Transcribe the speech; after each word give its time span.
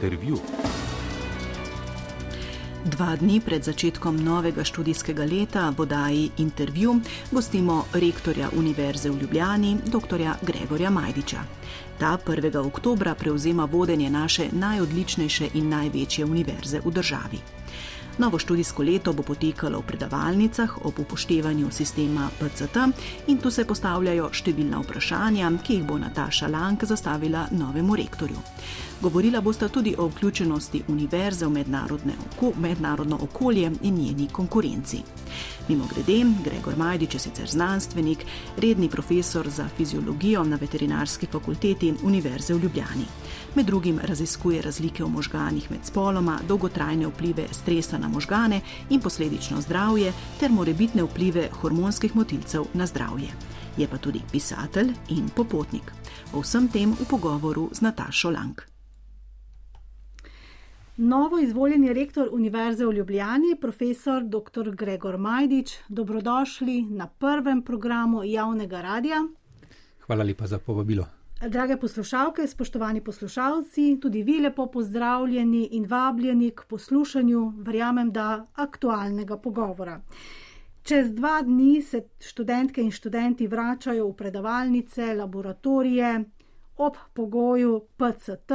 Intervju. 0.00 0.38
Dva 2.84 3.16
dni 3.16 3.40
pred 3.44 3.60
začetkom 3.60 4.16
novega 4.16 4.64
študijskega 4.64 5.26
leta 5.28 5.66
v 5.76 5.82
oddaji 5.84 6.30
Intervju 6.40 6.94
gostimo 7.30 7.84
rektorja 7.92 8.48
Univerze 8.56 9.10
v 9.10 9.20
Ljubljani, 9.20 9.76
dr. 9.84 10.24
Gregorja 10.40 10.90
Majdiča. 10.90 11.44
Ta 11.98 12.16
1. 12.26 12.56
oktober 12.66 13.14
prevzema 13.14 13.64
vodenje 13.64 14.10
naše 14.10 14.48
najodličnejše 14.52 15.50
in 15.54 15.68
največje 15.68 16.24
univerze 16.24 16.80
v 16.84 16.90
državi. 16.90 17.38
Novo 18.18 18.38
študijsko 18.38 18.82
leto 18.82 19.12
bo 19.12 19.22
potekalo 19.22 19.78
v 19.80 19.86
predavalnicah 19.86 20.78
ob 20.84 20.98
upoštevanju 20.98 21.70
sistema 21.70 22.30
PCT 22.40 22.76
in 23.26 23.38
tu 23.38 23.50
se 23.50 23.64
postavljajo 23.64 24.30
številna 24.32 24.80
vprašanja, 24.80 25.52
ki 25.64 25.74
jih 25.74 25.84
bo 25.84 25.98
Nataša 25.98 26.48
Lank 26.48 26.84
zastavila 26.84 27.46
novemu 27.50 27.96
rektorju. 27.96 28.40
Govorila 29.02 29.40
bosta 29.40 29.68
tudi 29.68 29.94
o 29.98 30.06
vključenosti 30.06 30.82
univerze 30.88 31.46
v 31.46 31.64
oko, 32.32 32.52
mednarodno 32.60 33.18
okolje 33.22 33.72
in 33.82 33.94
njeni 33.94 34.28
konkurenci. 34.32 34.98
Mimo 35.68 35.84
grede, 35.86 36.24
Gregor 36.44 36.76
Majdič 36.76 37.14
je 37.14 37.20
sicer 37.20 37.50
znanstvenik, 37.50 38.24
redni 38.56 38.88
profesor 38.88 39.48
za 39.48 39.68
fiziologijo 39.76 40.44
na 40.44 40.56
veterinarski 40.56 41.26
fakulteti 41.26 41.94
Univerze 42.02 42.54
v 42.54 42.58
Ljubljani. 42.62 43.04
Med 43.54 43.66
drugim 43.66 44.00
raziskuje 44.02 44.62
razlike 44.62 45.04
v 45.04 45.08
možganih 45.08 45.70
med 45.70 45.80
spoloma, 45.84 46.38
dolgotrajne 46.48 47.06
vplive 47.06 47.46
stresa 47.52 47.98
na 47.98 48.08
možgane 48.08 48.60
in 48.90 49.00
posledično 49.00 49.60
zdravje 49.60 50.12
ter 50.40 50.52
morebitne 50.52 51.02
vplive 51.02 51.48
hormonskih 51.60 52.16
motilcev 52.16 52.64
na 52.74 52.86
zdravje. 52.86 53.28
Je 53.76 53.88
pa 53.88 53.98
tudi 53.98 54.20
pisatelj 54.32 54.92
in 55.08 55.28
popotnik. 55.36 55.92
O 56.32 56.40
vsem 56.40 56.68
tem 56.68 56.92
v 56.92 57.08
pogovoru 57.08 57.70
z 57.72 57.80
Natašo 57.80 58.30
Lank. 58.30 58.79
Novo 61.02 61.38
izvoljeni 61.38 61.92
rektor 61.92 62.28
Univerze 62.32 62.86
v 62.86 62.92
Ljubljani, 62.92 63.56
profesor 63.60 64.24
dr. 64.24 64.70
Gregor 64.70 65.16
Majdič, 65.18 65.78
dobrodošli 65.88 66.82
na 66.82 67.06
prvem 67.06 67.62
programu 67.62 68.24
javnega 68.24 68.80
radia. 68.80 69.22
Hvala 70.00 70.24
lepa 70.24 70.46
za 70.46 70.58
povabilo. 70.58 71.06
Drage 71.48 71.76
poslušalke, 71.76 72.46
spoštovani 72.46 73.00
poslušalci, 73.04 73.98
tudi 74.00 74.22
vi 74.22 74.40
lepo 74.40 74.66
pozdravljeni 74.66 75.68
in 75.72 75.86
vabljeni 75.88 76.50
k 76.50 76.64
poslušanju, 76.68 77.52
verjamem, 77.56 78.12
da 78.12 78.46
aktualnega 78.54 79.38
pogovora. 79.38 80.00
Čez 80.82 81.14
dva 81.14 81.40
dni 81.42 81.82
se 81.82 82.02
študentke 82.20 82.82
in 82.82 82.90
študenti 82.90 83.46
vračajo 83.46 84.08
v 84.08 84.16
predavalnice, 84.16 85.14
laboratorije 85.14 86.24
ob 86.76 86.96
pogoju 87.14 87.80
PCT. 87.96 88.52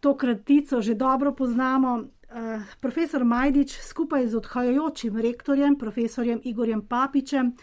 To 0.00 0.14
kratico 0.16 0.82
že 0.82 0.94
dobro 0.94 1.34
poznamo. 1.34 2.04
Uh, 2.28 2.60
profesor 2.80 3.24
Majdič 3.24 3.72
skupaj 3.80 4.28
z 4.28 4.36
odhajajočim 4.36 5.16
rektorjem, 5.16 5.78
profesorjem 5.80 6.40
Igorjem 6.44 6.82
Papičem, 6.84 7.56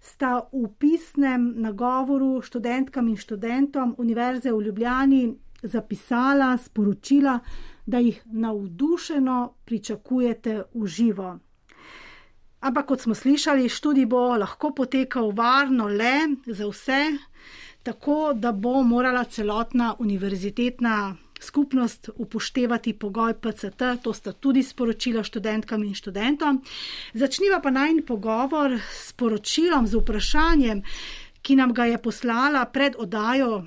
sta 0.00 0.44
v 0.52 0.68
pisnem 0.78 1.54
nagovoru 1.56 2.42
študentkam 2.44 3.08
in 3.08 3.16
študentom 3.16 3.94
Univerze 3.98 4.52
v 4.52 4.68
Ljubljani 4.68 5.22
zapisala, 5.62 6.58
sporočila, 6.58 7.38
da 7.86 7.98
jih 7.98 8.22
navdušeno 8.26 9.54
pričakujete 9.64 10.62
v 10.74 10.86
živo. 10.86 11.38
Ampak, 12.60 12.86
kot 12.86 13.00
smo 13.00 13.14
slišali, 13.14 13.68
študij 13.68 14.06
bo 14.06 14.36
lahko 14.38 14.70
potekal 14.70 15.32
varno 15.34 15.88
le 15.88 16.36
za 16.46 16.68
vse, 16.68 17.00
tako 17.82 18.32
da 18.34 18.52
bo 18.52 18.82
morala 18.82 19.24
celotna 19.24 19.94
univerzitetna 19.98 21.16
skupnost 21.42 22.10
upoštevati 22.16 22.92
pogoj 22.92 23.34
PCT, 23.34 23.82
to 24.02 24.12
sta 24.12 24.32
tudi 24.32 24.62
sporočila 24.62 25.22
študentkam 25.22 25.84
in 25.84 25.94
študentom. 25.94 26.62
Začniva 27.14 27.60
pa 27.60 27.70
najn 27.70 28.02
pogovor 28.06 28.78
s 28.78 29.12
poročilom, 29.12 29.86
z 29.86 30.00
vprašanjem, 30.00 30.82
ki 31.42 31.56
nam 31.56 31.74
ga 31.74 31.84
je 31.90 31.98
poslala 31.98 32.64
pred 32.64 32.94
odajo, 32.98 33.64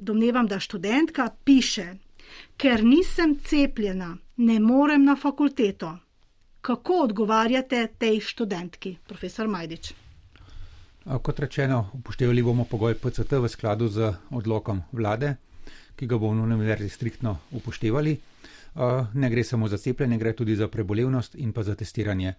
domnevam, 0.00 0.46
da 0.46 0.60
študentka 0.60 1.30
piše: 1.44 1.94
Ker 2.56 2.84
nisem 2.84 3.38
cepljena, 3.38 4.16
ne 4.36 4.60
morem 4.60 5.04
na 5.04 5.16
fakulteto. 5.16 5.98
Kako 6.60 6.92
odgovarjate 6.92 7.88
tej 7.98 8.20
študentki, 8.20 8.96
profesor 9.06 9.48
Majdič? 9.48 9.92
Kot 11.22 11.38
rečeno, 11.38 11.90
upoštevali 11.92 12.42
bomo 12.42 12.64
pogoj 12.64 12.94
PCT 12.94 13.32
v 13.32 13.48
skladu 13.48 13.88
z 13.88 14.12
odlokom 14.30 14.82
vlade 14.92 15.36
ki 15.96 16.06
ga 16.06 16.18
bomo 16.18 16.46
na 16.46 16.54
univerzi 16.54 16.88
striktno 16.88 17.38
upoštevali. 17.52 18.16
Ne 19.14 19.30
gre 19.30 19.44
samo 19.44 19.68
za 19.68 19.78
cepljenje, 19.78 20.18
gre 20.18 20.32
tudi 20.32 20.56
za 20.56 20.68
prebolevnost 20.68 21.34
in 21.34 21.52
pa 21.52 21.62
za 21.62 21.74
testiranje. 21.74 22.34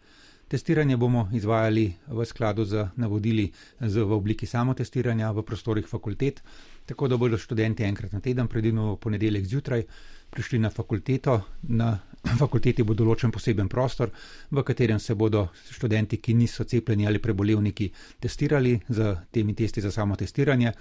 Testiranje 0.47 0.97
bomo 0.97 1.29
izvajali 1.33 1.93
v 2.07 2.25
skladu 2.25 2.65
z 2.65 2.87
navodili 2.95 3.51
z, 3.79 4.03
v 4.03 4.11
obliki 4.13 4.45
samotestiranja 4.45 5.31
v 5.31 5.41
prostorih 5.41 5.87
fakultet, 5.87 6.43
tako 6.85 7.07
da 7.07 7.17
bodo 7.17 7.37
študenti 7.37 7.83
enkrat 7.83 8.13
na 8.13 8.19
teden, 8.19 8.47
predvidno 8.47 8.93
v 8.93 8.99
ponedeljek 9.01 9.45
zjutraj, 9.45 9.83
prišli 10.29 10.59
na 10.59 10.69
fakulteto. 10.69 11.41
Na 11.61 11.97
fakulteti 12.41 12.83
bo 12.83 12.93
določen 12.97 13.31
poseben 13.31 13.69
prostor, 13.69 14.11
v 14.51 14.63
katerem 14.65 14.99
se 14.99 15.15
bodo 15.15 15.47
študenti, 15.71 16.17
ki 16.17 16.33
niso 16.33 16.65
cepljeni 16.65 17.07
ali 17.07 17.21
prebolevniki, 17.21 17.91
testirali 18.19 18.79
z 18.89 19.15
temi 19.31 19.53
testi 19.53 19.81
za 19.81 19.91
samotestiranje. 19.91 20.73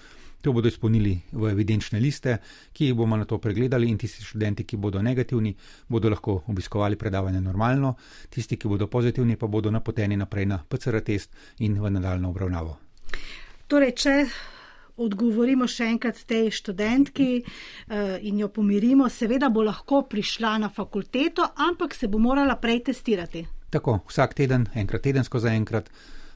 To 0.45 0.53
bodo 0.53 0.69
izpolnili 0.69 1.15
v 1.33 1.49
evidenčne 1.55 2.01
liste, 2.01 2.37
ki 2.73 2.91
jih 2.91 2.97
bomo 2.97 3.17
na 3.17 3.25
to 3.25 3.39
pregledali, 3.41 3.89
in 3.89 3.97
tisti 3.97 4.25
študenti, 4.25 4.67
ki 4.69 4.77
bodo 4.77 5.01
negativni, 5.01 5.55
bodo 5.89 6.13
lahko 6.13 6.43
obiskovali 6.53 7.01
predavanje 7.01 7.41
normalno, 7.41 7.95
tisti, 8.29 8.59
ki 8.61 8.69
bodo 8.69 8.91
pozitivni, 8.93 9.39
pa 9.41 9.49
bodo 9.49 9.73
napoteni 9.73 10.21
naprej 10.21 10.51
na 10.53 10.61
PCR 10.61 11.01
test 11.01 11.33
in 11.65 11.81
v 11.81 11.95
nadaljno 11.97 12.29
obravnavo. 12.29 12.77
Torej, 13.73 13.95
če 13.97 14.19
odgovorimo 14.97 15.67
še 15.67 15.89
enkrat 15.95 16.21
tej 16.29 16.51
študentki 16.55 17.29
uh, 17.43 18.17
in 18.23 18.39
jo 18.39 18.49
pomirimo, 18.49 19.09
seveda 19.11 19.51
bo 19.51 19.65
lahko 19.67 20.05
prišla 20.11 20.59
na 20.67 20.71
fakulteto, 20.71 21.47
ampak 21.57 21.95
se 21.95 22.09
bo 22.09 22.19
morala 22.19 22.57
prej 22.57 22.85
testirati. 22.91 23.47
Tako, 23.75 23.99
vsak 24.09 24.35
teden, 24.39 24.69
enkrat 24.75 25.03
tedensko 25.03 25.41
za 25.43 25.51
enkrat. 25.51 25.91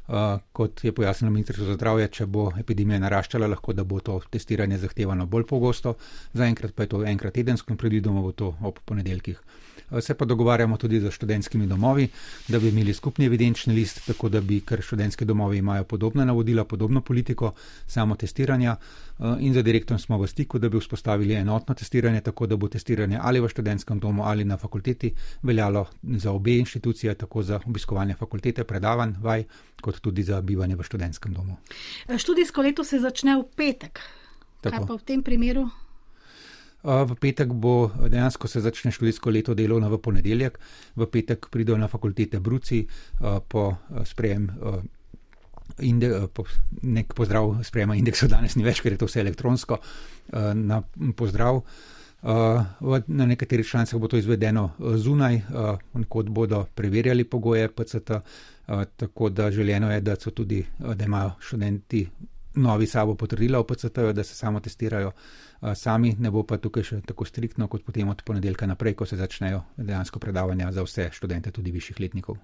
Uh, 0.08 0.40
kot 0.52 0.84
je 0.84 0.92
pojasnilo 0.92 1.32
Ministrstvo 1.32 1.66
za 1.66 1.74
zdravje, 1.74 2.06
če 2.08 2.26
bo 2.26 2.46
epidemija 2.56 2.96
naraščala, 3.02 3.46
lahko 3.52 3.74
da 3.76 3.84
bo 3.84 4.00
to 4.00 4.14
testiranje 4.32 4.78
zahtevano 4.80 5.26
bolj 5.26 5.44
pogosto, 5.50 5.98
zaenkrat 6.32 6.72
pa 6.72 6.86
je 6.86 6.92
to 6.94 7.02
enkrat 7.04 7.34
tedensko 7.36 7.74
in 7.74 7.76
predvidoma 7.76 8.22
bo 8.24 8.32
to 8.32 8.54
ob 8.64 8.80
ponedeljkih. 8.88 9.42
Se 10.00 10.14
pa 10.14 10.24
dogovarjamo 10.24 10.76
tudi 10.76 11.00
z 11.00 11.10
študentskimi 11.10 11.66
domovi, 11.66 12.08
da 12.48 12.58
bi 12.58 12.68
imeli 12.68 12.94
skupni 12.94 13.24
evidenčni 13.24 13.74
list, 13.74 14.00
tako 14.06 14.28
da 14.28 14.40
bi, 14.40 14.60
ker 14.60 14.82
študentski 14.82 15.24
domovi 15.24 15.58
imajo 15.58 15.84
podobna 15.84 16.24
navodila, 16.24 16.64
podobno 16.64 17.00
politiko 17.00 17.52
samo 17.86 18.16
testiranja 18.16 18.76
in 19.40 19.54
za 19.54 19.62
direktorjem 19.62 19.98
smo 19.98 20.18
v 20.18 20.26
stiku, 20.26 20.58
da 20.58 20.68
bi 20.68 20.78
vzpostavili 20.78 21.34
enotno 21.34 21.74
testiranje, 21.74 22.20
tako 22.20 22.46
da 22.46 22.56
bo 22.56 22.68
testiranje 22.68 23.18
ali 23.22 23.40
v 23.40 23.48
študentskem 23.48 23.98
domu 24.00 24.22
ali 24.22 24.44
na 24.44 24.56
fakulteti 24.56 25.14
veljalo 25.42 25.86
za 26.02 26.32
obe 26.32 26.58
inštitucije, 26.58 27.14
tako 27.14 27.42
za 27.42 27.60
obiskovanje 27.66 28.14
fakultete, 28.14 28.64
predavanj, 28.64 29.12
vaj, 29.20 29.44
kot 29.82 30.00
tudi 30.00 30.22
za 30.22 30.40
bivanje 30.40 30.76
v 30.76 30.82
študentskem 30.82 31.34
domu. 31.34 31.56
Študijsko 32.16 32.62
leto 32.62 32.84
se 32.84 32.98
začne 32.98 33.36
v 33.36 33.44
petek. 33.56 34.00
Tako. 34.60 34.76
Kaj 34.76 34.86
pa 34.86 34.94
v 34.94 35.02
tem 35.06 35.22
primeru? 35.22 35.68
V 36.82 37.14
petek 37.20 37.50
bo 37.52 37.90
dejansko 38.06 38.48
se 38.48 38.60
začne 38.60 38.92
študijsko 38.94 39.30
leto 39.30 39.54
delovno 39.54 39.90
v 39.90 39.98
ponedeljek, 39.98 40.58
v 40.96 41.06
petek 41.10 41.48
pridejo 41.50 41.78
na 41.78 41.88
fakultete 41.88 42.38
Bruci 42.40 42.86
po 43.48 43.74
sprejem. 44.04 44.46
Inde, 45.80 46.26
po, 46.34 46.44
nek 46.82 47.14
pozdrav, 47.14 47.58
sprejema 47.64 47.96
indeksa, 47.98 48.28
danes 48.30 48.56
ni 48.56 48.64
več, 48.66 48.82
ker 48.82 48.94
je 48.94 48.98
to 48.98 49.08
vse 49.08 49.20
elektronsko. 49.20 49.78
Na 50.54 50.82
pozdrav. 51.16 51.62
Na 52.22 53.26
nekaterih 53.30 53.66
članicah 53.66 54.00
bo 54.00 54.08
to 54.10 54.18
izvedeno 54.18 54.72
zunaj, 54.98 55.40
kot 56.10 56.32
bodo 56.34 56.64
preverjali 56.74 57.24
pogoje 57.24 57.68
PCT, 57.68 58.18
tako 58.96 59.28
da 59.30 59.50
želeno 59.54 59.92
je, 59.92 60.00
da 60.00 60.16
so 60.18 60.30
tudi, 60.30 60.64
da 60.78 61.04
imajo 61.04 61.36
študenti 61.40 62.08
novi 62.58 62.86
sabo 62.86 63.14
potrdila 63.14 63.58
o 63.58 63.64
PCT-ju, 63.64 64.12
da 64.12 64.24
se 64.24 64.34
samo 64.34 64.60
testirajo 64.60 65.12
sami, 65.74 66.14
ne 66.18 66.30
bo 66.30 66.44
pa 66.46 66.58
tukaj 66.62 66.84
še 66.86 67.00
tako 67.06 67.26
striktno 67.26 67.66
kot 67.70 67.82
potem 67.82 68.08
od 68.08 68.22
ponedeljka 68.22 68.66
naprej, 68.70 68.94
ko 68.98 69.06
se 69.06 69.18
začnejo 69.18 69.62
dejansko 69.76 70.20
predavanja 70.22 70.70
za 70.72 70.84
vse 70.86 71.08
študente, 71.12 71.50
tudi 71.54 71.72
višjih 71.74 71.98
letnikov. 72.00 72.38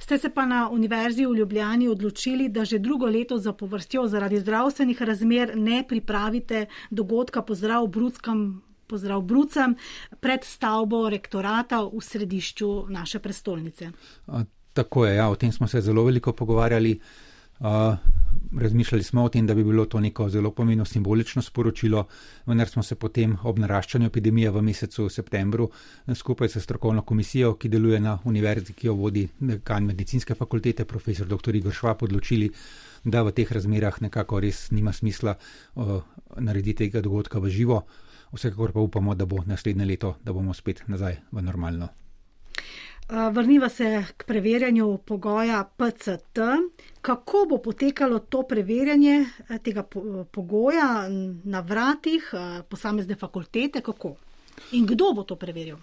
Ste 0.00 0.18
se 0.18 0.30
pa 0.32 0.46
na 0.48 0.68
Univerzi 0.72 1.26
v 1.26 1.36
Ljubljani 1.40 1.88
odločili, 1.92 2.48
da 2.48 2.64
že 2.64 2.78
drugo 2.78 3.06
leto 3.06 3.38
za 3.38 3.52
povrstjo 3.52 4.06
zaradi 4.08 4.40
zdravstvenih 4.40 5.02
razmer 5.02 5.56
ne 5.56 5.82
pripravite 5.88 6.66
dogodka 6.90 7.42
pozdrav 7.42 7.86
Bruckam. 7.86 8.62
Pozdrav 8.84 9.22
Brucem 9.24 9.72
pred 10.20 10.44
stavbo 10.44 11.08
rektorata 11.08 11.78
v 11.88 12.02
središču 12.04 12.92
naše 12.92 13.18
prestolnice. 13.18 13.88
Tako 14.76 15.06
je, 15.06 15.14
ja, 15.16 15.30
o 15.32 15.38
tem 15.40 15.52
smo 15.52 15.66
se 15.66 15.80
zelo 15.80 16.04
veliko 16.04 16.34
pogovarjali. 16.36 16.92
Uh, 17.64 17.96
razmišljali 18.60 19.02
smo 19.02 19.24
o 19.24 19.28
tem, 19.28 19.46
da 19.46 19.54
bi 19.54 19.64
bilo 19.64 19.84
to 19.86 20.00
neko 20.00 20.28
zelo 20.28 20.50
pomembno 20.50 20.84
simbolično 20.84 21.42
sporočilo, 21.42 22.06
vendar 22.46 22.68
smo 22.68 22.82
se 22.82 22.94
potem 22.94 23.36
ob 23.42 23.58
naraščanju 23.58 24.06
epidemije 24.06 24.50
v 24.50 24.62
mesecu 24.62 25.08
septembru 25.08 25.70
skupaj 26.14 26.48
s 26.48 26.62
strokovno 26.62 27.02
komisijo, 27.02 27.54
ki 27.54 27.68
deluje 27.68 28.00
na 28.00 28.18
univerzi, 28.24 28.72
ki 28.72 28.86
jo 28.86 28.94
vodi 28.94 29.28
dekan 29.40 29.84
medicinske 29.84 30.34
fakultete, 30.34 30.84
profesor 30.84 31.26
dr. 31.26 31.54
Igor 31.54 31.72
Švab, 31.72 32.02
odločili, 32.02 32.50
da 33.04 33.22
v 33.22 33.32
teh 33.32 33.52
razmerah 33.52 34.00
nekako 34.02 34.40
res 34.40 34.70
nima 34.70 34.92
smisla 34.92 35.36
uh, 35.74 36.00
narediti 36.38 36.84
tega 36.84 37.00
dogodka 37.00 37.38
v 37.38 37.50
živo. 37.50 37.82
Vsekakor 38.32 38.72
pa 38.72 38.80
upamo, 38.80 39.14
da 39.14 39.26
bo 39.26 39.44
naslednje 39.46 39.84
leto, 39.84 40.16
da 40.24 40.32
bomo 40.32 40.54
spet 40.54 40.82
nazaj 40.88 41.20
v 41.32 41.42
normalno. 41.42 42.03
Vrniva 43.08 43.68
se 43.68 44.04
k 44.16 44.24
preverjanju 44.24 44.98
pogoja 45.04 45.64
PCT. 45.76 46.38
Kako 47.02 47.46
bo 47.48 47.58
potekalo 47.58 48.18
to 48.18 48.42
preverjanje 48.42 49.26
eh, 49.48 49.58
tega 49.58 49.82
pogoja 50.32 51.08
na 51.44 51.60
vratih 51.60 52.30
eh, 52.32 52.62
posamezne 52.68 53.14
fakultete? 53.14 53.80
Kako? 53.80 54.14
In 54.72 54.86
kdo 54.86 55.12
bo 55.12 55.22
to 55.22 55.36
preveril? 55.36 55.76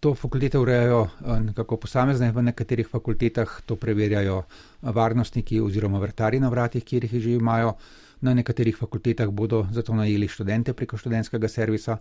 To 0.00 0.14
fakultete 0.14 0.58
urejajo 0.58 1.02
eh, 1.02 1.40
nekako 1.40 1.76
posamezne, 1.76 2.30
v 2.32 2.42
nekaterih 2.42 2.88
fakultetah 2.88 3.60
to 3.66 3.76
preverjajo 3.76 4.42
varnostniki 4.82 5.60
oziroma 5.60 5.98
vrtari 5.98 6.38
na 6.40 6.48
vratih, 6.48 6.84
kjer 6.84 7.04
jih 7.04 7.22
že 7.22 7.30
imajo. 7.30 7.74
Na 8.20 8.34
nekaterih 8.34 8.76
fakultetah 8.76 9.28
bodo 9.30 9.66
zato 9.70 9.94
najeli 9.94 10.28
študente 10.28 10.72
preko 10.72 10.96
študentskega 10.98 11.48
servisa. 11.48 11.96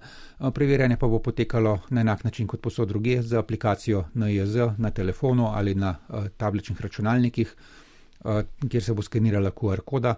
Preverjanje 0.53 0.97
pa 0.97 1.07
bo 1.07 1.19
potekalo 1.19 1.79
na 1.89 2.01
enak 2.01 2.23
način 2.23 2.47
kot 2.47 2.61
posod 2.61 2.87
druge 2.87 3.21
z 3.21 3.37
aplikacijo 3.37 4.05
NIJZ 4.13 4.55
na 4.77 4.91
telefonu 4.91 5.47
ali 5.53 5.75
na 5.75 5.95
tabličnih 6.37 6.81
računalnikih, 6.81 7.55
kjer 8.69 8.83
se 8.83 8.93
bo 8.93 9.01
skenirala 9.01 9.51
QR 9.51 9.81
koda. 9.85 10.15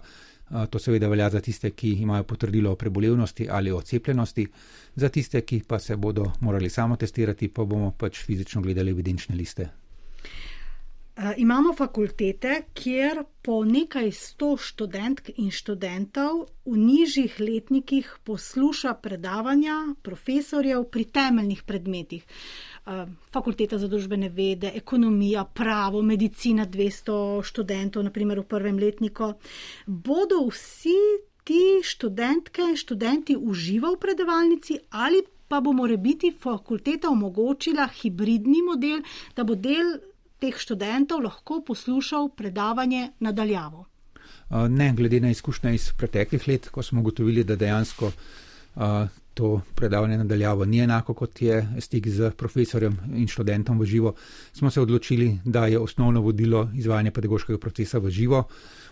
To 0.70 0.78
seveda 0.78 1.08
velja 1.08 1.28
za 1.30 1.40
tiste, 1.40 1.70
ki 1.70 1.92
imajo 2.02 2.24
potrdilo 2.24 2.72
o 2.72 2.76
prebolevnosti 2.76 3.46
ali 3.50 3.70
o 3.70 3.82
cepljenosti, 3.82 4.46
za 4.96 5.08
tiste, 5.08 5.40
ki 5.40 5.62
pa 5.68 5.78
se 5.78 5.96
bodo 5.96 6.32
morali 6.40 6.70
samo 6.70 6.96
testirati, 6.96 7.48
pa 7.48 7.64
bomo 7.64 7.92
pač 7.98 8.24
fizično 8.24 8.62
gledali 8.62 8.90
evidenčne 8.90 9.36
liste. 9.36 9.68
Eh, 11.20 11.34
imamo 11.36 11.74
fakultete, 11.76 12.62
kjer 12.72 13.24
po 13.42 13.64
nekaj 13.64 14.06
sto 14.12 14.54
študentk 14.56 15.28
in 15.36 15.50
študentov 15.52 16.46
v 16.64 16.76
nižjih 16.80 17.34
letnikih 17.40 18.08
posluša 18.24 18.94
predavanja 18.94 19.74
profesorjev 20.02 20.86
pri 20.88 21.04
temeljnih 21.04 21.62
predmetih. 21.62 22.24
Eh, 22.24 23.04
fakulteta 23.32 23.78
za 23.78 23.88
družbene 23.88 24.28
vede, 24.28 24.72
ekonomija, 24.74 25.44
pravo, 25.44 26.00
medicina, 26.02 26.64
200 26.66 27.42
študentov, 27.44 28.04
naprimer 28.08 28.40
v 28.40 28.48
prvem 28.48 28.78
letniku. 28.80 29.34
Bodo 29.86 30.46
vsi 30.48 30.96
ti 31.44 31.82
študentke 31.84 32.64
in 32.64 32.80
študenti 32.80 33.36
uživali 33.36 33.96
v 33.96 34.00
predavalnici 34.00 34.78
ali 34.90 35.20
pa 35.48 35.60
bo 35.60 35.72
morebiti 35.72 36.30
fakulteta 36.30 37.10
omogočila 37.10 37.88
hibridni 37.92 38.62
model, 38.62 39.02
da 39.36 39.44
bo 39.44 39.54
del 39.54 39.98
teh 40.40 40.56
študentov 40.56 41.22
lahko 41.22 41.60
poslušal 41.66 42.30
predavanje 42.36 43.10
nadaljavo? 43.20 43.86
Ne, 44.50 44.92
glede 44.96 45.20
na 45.20 45.30
izkušnje 45.30 45.74
iz 45.74 45.92
preteklih 45.92 46.48
let, 46.48 46.68
ko 46.68 46.82
smo 46.82 47.00
ugotovili, 47.00 47.44
da 47.44 47.56
dejansko 47.56 48.12
to 49.34 49.60
predavanje 49.74 50.18
nadaljavo 50.18 50.64
ni 50.64 50.80
enako 50.80 51.14
kot 51.14 51.42
je 51.42 51.68
stik 51.80 52.08
z 52.08 52.30
profesorjem 52.30 52.98
in 53.14 53.28
študentom 53.28 53.78
v 53.80 53.86
živo, 53.86 54.14
smo 54.52 54.70
se 54.70 54.80
odločili, 54.80 55.38
da 55.44 55.66
je 55.66 55.78
osnovno 55.78 56.20
vodilo 56.20 56.68
izvajanje 56.74 57.10
pedagoškega 57.10 57.58
procesa 57.58 57.98
v 57.98 58.10
živo. 58.10 58.44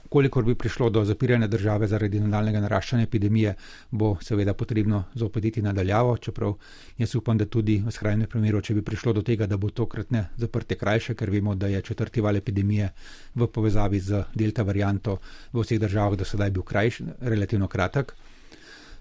Kolikor 0.09 0.45
bi 0.45 0.55
prišlo 0.55 0.91
do 0.91 1.05
zapiranja 1.05 1.47
države 1.47 1.87
zaradi 1.87 2.21
nadaljnega 2.21 2.61
naraščanja 2.61 3.05
epidemije, 3.05 3.55
bo 3.91 4.15
seveda 4.23 4.55
potrebno 4.55 5.03
zopetiti 5.15 5.63
nadaljavo, 5.63 6.17
čeprav 6.17 6.55
jaz 6.99 7.15
upam, 7.15 7.39
da 7.39 7.47
tudi 7.47 7.83
v 7.87 7.93
skrajnem 7.93 8.27
primeru, 8.27 8.61
če 8.61 8.75
bi 8.75 8.83
prišlo 8.83 9.13
do 9.13 9.23
tega, 9.23 9.47
da 9.47 9.57
bo 9.57 9.71
tokratne 9.71 10.29
zaprte 10.37 10.79
krajše, 10.81 11.15
ker 11.15 11.31
vemo, 11.31 11.55
da 11.55 11.69
je 11.69 11.83
četrti 11.83 12.25
val 12.25 12.37
epidemije 12.37 12.89
v 13.35 13.47
povezavi 13.47 14.01
z 14.01 14.25
delta 14.35 14.63
varianto 14.63 15.19
v 15.53 15.61
vseh 15.61 15.81
državah 15.81 16.17
do 16.19 16.25
sedaj 16.25 16.51
bil 16.51 16.63
krajši, 16.63 17.05
relativno 17.21 17.69
kratek. 17.69 18.15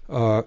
Uh, 0.08 0.40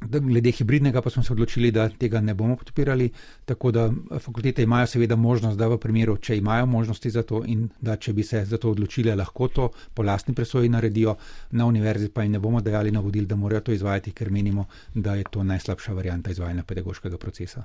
Glede 0.00 0.50
hibridnega 0.50 1.02
pa 1.02 1.10
smo 1.10 1.22
se 1.22 1.32
odločili, 1.32 1.70
da 1.70 1.88
tega 1.88 2.20
ne 2.20 2.34
bomo 2.34 2.56
podpirali, 2.56 3.10
tako 3.44 3.70
da 3.70 3.90
fakultete 4.18 4.62
imajo 4.62 4.86
seveda 4.86 5.16
možnost, 5.16 5.58
da 5.58 5.68
v 5.68 5.78
primeru, 5.78 6.16
če 6.16 6.36
imajo 6.36 6.66
možnosti 6.66 7.10
za 7.10 7.22
to 7.22 7.42
in 7.46 7.68
da 7.80 7.96
če 7.96 8.12
bi 8.12 8.22
se 8.22 8.44
za 8.44 8.58
to 8.58 8.70
odločili, 8.70 9.14
lahko 9.14 9.48
to 9.48 9.68
po 9.94 10.02
lastni 10.02 10.34
presoji 10.34 10.68
naredijo, 10.68 11.16
na 11.50 11.66
univerzi 11.66 12.08
pa 12.08 12.22
jim 12.22 12.32
ne 12.32 12.38
bomo 12.38 12.60
dajali 12.60 12.90
navodil, 12.90 13.26
da 13.26 13.36
morajo 13.36 13.60
to 13.60 13.72
izvajati, 13.72 14.12
ker 14.12 14.30
menimo, 14.30 14.66
da 14.94 15.14
je 15.14 15.24
to 15.30 15.42
najslabša 15.42 15.92
varijanta 15.92 16.30
izvajanja 16.30 16.62
pedagoškega 16.62 17.18
procesa. 17.18 17.62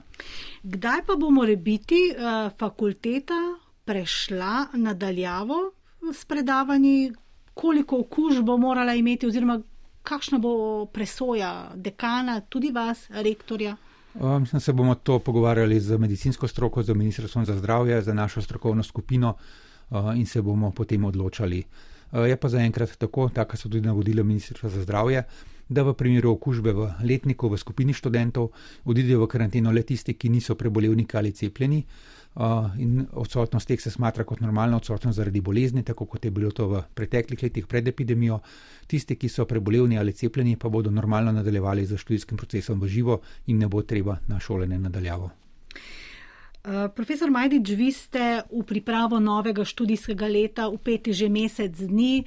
Kdaj 0.63 1.03
pa 1.07 1.15
bo 1.15 1.29
more 1.29 1.55
biti 1.55 2.13
uh, 2.13 2.51
fakulteta 2.59 3.39
prešla 3.85 4.67
nadaljavo 4.73 5.71
s 6.13 6.25
predavanji, 6.25 7.11
koliko 7.53 7.99
okužb 7.99 8.45
bo 8.45 8.57
morala 8.57 8.93
imeti 8.95 9.27
oziroma 9.27 9.61
kakšna 10.03 10.39
bo 10.39 10.85
presoja 10.85 11.71
dekana, 11.75 12.41
tudi 12.41 12.71
vas, 12.71 13.07
rektorja? 13.09 13.75
Mislim, 14.13 14.57
da 14.57 14.59
se 14.59 14.73
bomo 14.73 14.95
to 14.95 15.19
pogovarjali 15.19 15.79
z 15.79 15.97
medicinsko 15.97 16.47
stroko, 16.47 16.83
z 16.83 16.93
Ministrstvom 16.93 17.45
za 17.45 17.57
zdravje, 17.57 18.01
za 18.01 18.13
našo 18.13 18.41
strokovno 18.41 18.83
skupino 18.83 19.35
in 20.15 20.25
se 20.25 20.41
bomo 20.41 20.71
potem 20.71 21.05
odločali. 21.05 21.63
Je 22.13 22.35
pa 22.37 22.49
zaenkrat 22.49 22.97
tako, 22.97 23.29
tako 23.29 23.57
so 23.57 23.69
tudi 23.69 23.85
navodila 23.87 24.23
Ministrstva 24.23 24.69
za 24.69 24.81
zdravje, 24.81 25.23
da 25.69 25.83
v 25.83 25.93
primeru 25.93 26.31
okužbe 26.31 26.73
v 26.73 26.89
letniku, 27.05 27.49
v 27.49 27.57
skupini 27.57 27.93
študentov, 27.93 28.49
odidejo 28.85 29.21
v 29.21 29.27
karanteno 29.27 29.71
le 29.71 29.83
tisti, 29.83 30.13
ki 30.13 30.29
niso 30.29 30.55
prebolevniki 30.55 31.17
ali 31.17 31.31
cepljeni 31.31 31.83
in 32.77 33.05
odsotnost 33.11 33.67
teh 33.67 33.81
se 33.81 33.91
smatra 33.91 34.23
kot 34.23 34.39
normalna 34.39 34.77
odsotnost 34.77 35.17
zaradi 35.17 35.41
bolezni, 35.41 35.83
tako 35.83 36.05
kot 36.05 36.25
je 36.25 36.31
bilo 36.31 36.51
to 36.51 36.67
v 36.67 36.83
preteklih 36.95 37.43
letih 37.43 37.67
pred 37.67 37.87
epidemijo. 37.87 38.39
Tisti, 38.87 39.15
ki 39.15 39.29
so 39.29 39.45
prebolevni 39.45 39.99
ali 39.99 40.13
cepljeni, 40.13 40.55
pa 40.55 40.69
bodo 40.69 40.91
normalno 40.91 41.31
nadaljevali 41.31 41.85
z 41.85 41.97
študijskim 41.97 42.37
procesom 42.37 42.79
v 42.81 42.87
živo 42.87 43.19
in 43.47 43.59
ne 43.59 43.67
bo 43.67 43.81
treba 43.81 44.17
na 44.27 44.39
šolene 44.39 44.79
nadaljavo. 44.79 45.29
Profesor 46.95 47.31
Majdič, 47.31 47.69
vi 47.69 47.91
ste 47.91 48.41
v 48.51 48.63
pripravo 48.67 49.19
novega 49.19 49.63
študijskega 49.65 50.27
leta 50.27 50.67
upeti 50.67 51.13
že 51.13 51.29
mesec 51.29 51.71
dni, 51.71 52.25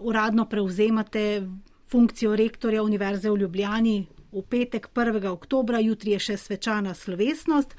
uradno 0.00 0.48
prevzemate 0.48 1.44
funkcijo 1.92 2.36
rektorja 2.36 2.82
Univerze 2.82 3.30
v 3.30 3.36
Ljubljani, 3.44 4.06
v 4.34 4.42
petek 4.42 4.88
1. 4.94 5.26
oktober, 5.30 5.78
jutri 5.80 6.14
je 6.14 6.18
še 6.18 6.36
svečana 6.36 6.94
slovesnost. 6.94 7.76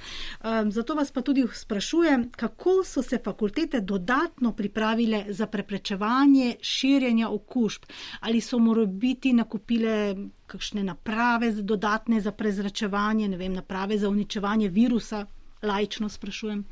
Zato 0.69 0.95
vas 0.95 1.11
pa 1.11 1.21
tudi 1.21 1.43
sprašujem, 1.43 2.29
kako 2.31 2.83
so 2.83 3.03
se 3.03 3.19
fakultete 3.23 3.81
dodatno 3.81 4.53
pripravile 4.55 5.25
za 5.29 5.47
preprečevanje 5.47 6.55
širjenja 6.61 7.29
okužb, 7.29 7.85
ali 8.21 8.41
so 8.41 8.59
morali 8.59 8.87
biti 8.87 9.33
nakupile 9.33 10.15
kakšne 10.47 10.83
naprave 10.83 11.51
dodatne 11.51 12.21
za 12.21 12.31
prezračevanje, 12.31 13.27
ne 13.27 13.37
vem, 13.37 13.53
naprave 13.53 13.97
za 13.97 14.09
uničevanje 14.09 14.69
virusa, 14.69 15.25
lajčno 15.63 16.09
sprašujem. 16.09 16.65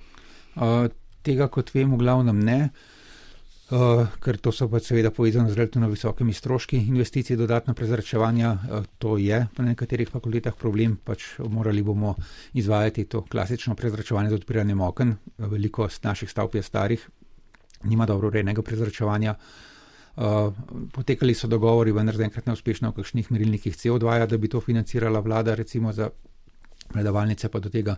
Uh, 0.56 0.88
tega, 1.26 1.48
kot 1.48 1.74
vem, 1.74 1.92
v 1.92 1.98
glavnem 1.98 2.40
ne. 2.40 2.60
Uh, 2.70 3.03
ker 4.20 4.38
to 4.38 4.52
so 4.52 4.68
pa 4.70 4.80
seveda 4.80 5.10
povezane 5.12 5.50
z 5.50 5.56
relativno 5.56 5.88
visokimi 5.90 6.34
stroški 6.34 6.78
investicij, 6.78 7.38
dodatno 7.38 7.74
prezračevanje. 7.74 8.48
Uh, 8.48 8.86
to 8.98 9.18
je 9.18 9.40
na 9.58 9.66
nekaterih 9.66 10.10
fakultetah 10.10 10.54
problem, 10.54 10.98
pač 11.04 11.40
morali 11.40 11.82
bomo 11.84 12.16
izvajati 12.54 13.06
to 13.06 13.22
klasično 13.22 13.76
prezračevanje 13.76 14.30
z 14.30 14.34
odpiranjem 14.34 14.82
oken. 14.82 15.16
Veliko 15.38 15.88
naših 16.04 16.30
stavb 16.30 16.56
je 16.56 16.64
starih, 16.64 17.10
nima 17.84 18.06
dobro 18.06 18.28
urejenega 18.28 18.62
prezračevanja. 18.62 19.36
Uh, 20.16 20.54
potekali 20.94 21.34
so 21.34 21.48
dogovori, 21.48 21.92
vendar 21.92 22.16
zaenkrat 22.16 22.46
neuspešno 22.46 22.92
v 22.92 23.00
kakšnih 23.00 23.32
merilnikih 23.32 23.74
CO2, 23.74 24.28
da 24.28 24.38
bi 24.38 24.48
to 24.48 24.62
financirala 24.62 25.20
vlada, 25.20 25.56
recimo 25.56 25.94
za 25.94 26.10
predavalnice, 26.94 27.50
pa 27.50 27.60
do 27.60 27.70
tega 27.70 27.96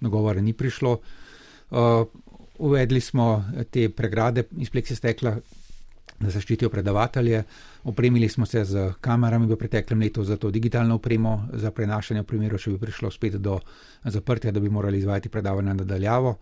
dogovora 0.00 0.40
ni 0.40 0.52
prišlo. 0.52 1.00
Uh, 1.70 2.06
Uvedli 2.58 3.00
smo 3.00 3.44
te 3.70 3.88
pregrade 3.88 4.44
iz 4.58 4.70
pleksistekla, 4.70 5.36
da 6.18 6.30
zaščitijo 6.30 6.70
predavatelje. 6.70 7.42
Opremili 7.84 8.28
smo 8.28 8.46
se 8.46 8.64
z 8.64 8.92
kamerami 9.00 9.46
v 9.46 9.56
preteklem 9.56 10.00
letu 10.00 10.24
za 10.24 10.36
to 10.36 10.50
digitalno 10.50 10.96
opremo, 10.98 11.48
za 11.52 11.70
prenašanje 11.70 12.22
v 12.22 12.26
primeru, 12.26 12.58
če 12.58 12.74
bi 12.74 12.80
prišlo 12.82 13.10
spet 13.10 13.38
do 13.42 13.60
zaprtja, 14.04 14.52
da 14.52 14.60
bi 14.60 14.70
morali 14.70 14.98
izvajati 14.98 15.28
predavanja 15.28 15.74
nadaljavo. 15.78 16.34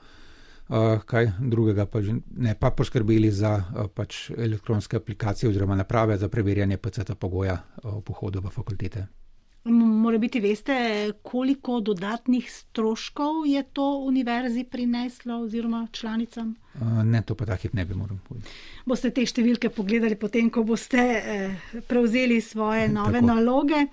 Uh, 0.66 0.98
kaj 1.06 1.28
drugega 1.38 1.84
pa 1.86 2.00
že 2.02 2.16
ne, 2.42 2.56
pa 2.58 2.72
poskrbeli 2.74 3.28
za 3.30 3.52
uh, 3.54 3.86
pač 3.86 4.32
elektronske 4.34 4.96
aplikacije 4.96 5.50
oziroma 5.50 5.76
naprave 5.78 6.16
za 6.18 6.28
preverjanje 6.28 6.76
PCT 6.76 7.14
pogoja 7.14 7.54
uh, 7.54 7.92
v 7.92 8.02
pohodu 8.02 8.42
v 8.42 8.50
fakultete. 8.50 9.06
Mora 9.72 10.18
biti, 10.18 10.40
veste, 10.40 10.76
koliko 11.22 11.80
dodatnih 11.80 12.50
stroškov 12.52 13.46
je 13.46 13.62
to 13.62 13.98
univerzi 13.98 14.64
prineslo 14.64 15.40
oziroma 15.42 15.86
članicam? 15.92 16.54
Ne, 17.04 17.22
to 17.22 17.34
pa 17.34 17.46
takih 17.46 17.74
ne 17.74 17.84
bi 17.84 17.94
moral 17.94 18.18
povedati. 18.28 18.52
Boste 18.86 19.10
te 19.10 19.26
številke 19.26 19.70
pogledali 19.70 20.16
potem, 20.16 20.50
ko 20.50 20.62
boste 20.62 21.02
prevzeli 21.88 22.40
svoje 22.40 22.88
nove 22.88 23.20
Tako. 23.20 23.26
naloge. 23.26 23.86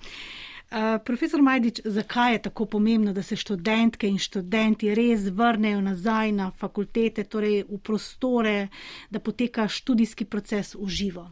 Uh, 0.74 0.98
profesor 1.04 1.42
Majdič, 1.42 1.80
zakaj 1.84 2.32
je 2.32 2.42
tako 2.42 2.66
pomembno, 2.66 3.12
da 3.12 3.22
se 3.22 3.36
študentke 3.36 4.08
in 4.08 4.18
študenti 4.18 4.94
res 4.94 5.28
vrnejo 5.30 5.80
nazaj 5.80 6.32
na 6.32 6.50
fakultete, 6.50 7.24
torej 7.24 7.62
v 7.68 7.78
prostore, 7.78 8.68
da 9.10 9.20
poteka 9.20 9.68
študijski 9.68 10.24
proces 10.24 10.74
v 10.74 10.88
živo? 10.88 11.28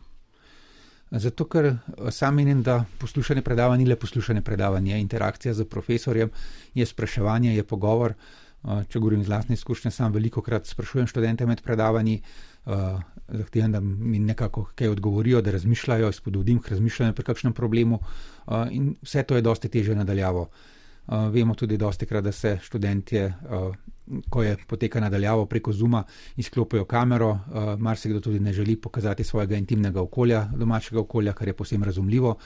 Zato, 1.13 1.45
ker 1.45 1.75
sam 2.11 2.35
menim, 2.35 2.63
da 2.63 2.85
poslušanje 2.99 3.43
predavanja 3.43 3.79
ni 3.83 3.89
le 3.91 3.97
poslušanje 3.97 4.41
predavanja, 4.41 4.97
interakcija 4.97 5.55
z 5.55 5.65
profesorjem, 5.69 6.31
je 6.75 6.87
spraševanje, 6.87 7.57
je 7.57 7.65
pogovor. 7.65 8.15
Če 8.63 8.99
govorim 8.99 9.21
iz 9.21 9.29
vlastne 9.29 9.55
izkušnje, 9.59 9.91
sam 9.91 10.13
veliko 10.15 10.41
krat 10.43 10.67
sprašujem 10.67 11.07
študente 11.11 11.47
med 11.47 11.61
predavanji, 11.63 12.23
zahtevam, 13.29 13.73
da 13.73 13.81
mi 13.81 14.19
nekako 14.19 14.69
kaj 14.75 14.89
odgovorijo, 14.89 15.43
da 15.43 15.51
razmišljajo, 15.51 16.13
spodbudim 16.13 16.63
k 16.63 16.71
razmišljanju 16.77 17.15
pri 17.19 17.25
kakšnem 17.25 17.53
problemu 17.53 17.99
in 18.71 18.95
vse 19.03 19.23
to 19.23 19.37
je 19.37 19.43
dosti 19.43 19.69
teže 19.69 19.95
nadaljavo. 19.99 20.49
Vemo 21.07 21.55
tudi 21.55 21.77
dosti 21.77 22.07
krat, 22.07 22.25
da 22.25 22.33
se 22.33 22.59
študentje, 22.63 23.35
ko 24.31 24.43
je 24.43 24.57
poteka 24.67 25.01
nadaljavo 25.01 25.47
preko 25.47 25.73
Zuma, 25.73 26.05
izklopijo 26.37 26.85
kamero, 26.85 27.39
marsikdo 27.79 28.21
tudi 28.21 28.41
ne 28.41 28.53
želi 28.53 28.77
pokazati 28.77 29.25
svojega 29.25 29.57
intimnega 29.57 30.01
okolja, 30.03 30.45
domačega 30.57 31.01
okolja, 31.01 31.33
kar 31.33 31.49
je 31.49 31.57
posebno 31.57 31.87
razumljivo. 31.87 32.37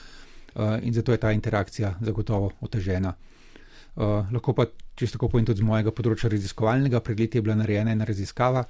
In 0.81 0.93
zato 0.93 1.11
je 1.11 1.17
ta 1.17 1.31
interakcija 1.31 1.95
zagotovo 2.01 2.51
otežena. 2.61 3.13
Lahko 3.97 4.53
pa, 4.53 4.65
čisto 4.95 5.17
tako 5.17 5.29
povem, 5.29 5.45
tudi 5.45 5.61
z 5.61 5.65
mojega 5.65 5.91
področja 5.91 6.29
raziskovalnega, 6.29 7.01
pred 7.01 7.19
leti 7.19 7.37
je 7.37 7.45
bila 7.45 7.55
narejena 7.57 7.93
ena 7.93 8.05
raziskava, 8.05 8.63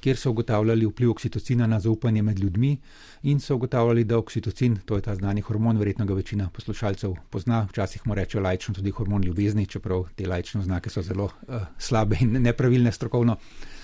kjer 0.00 0.16
so 0.16 0.30
ugotavljali 0.30 0.86
vpliv 0.86 1.10
oksitocina 1.10 1.66
na 1.66 1.80
zaupanje 1.80 2.22
med 2.22 2.38
ljudmi 2.38 2.76
in 3.22 3.40
so 3.40 3.54
ugotavljali, 3.54 4.04
da 4.04 4.18
oksitocin, 4.18 4.78
to 4.84 4.96
je 4.96 5.02
ta 5.02 5.14
znani 5.14 5.40
hormon, 5.40 5.78
verjetno 5.78 6.06
ga 6.06 6.14
večina 6.14 6.48
poslušalcev 6.50 7.14
pozna, 7.30 7.66
včasih 7.70 8.06
mu 8.06 8.14
rečejo 8.14 8.42
lajčno 8.42 8.74
tudi 8.74 8.90
hormon 8.90 9.22
ljubezni, 9.22 9.66
čeprav 9.66 10.08
te 10.16 10.28
lajčne 10.28 10.60
oznake 10.60 10.90
so 10.90 11.02
zelo 11.02 11.24
uh, 11.24 11.62
slabe 11.78 12.16
in 12.20 12.42
nepravilne 12.42 12.92
strokovno. 12.92 13.32
Uh, 13.32 13.79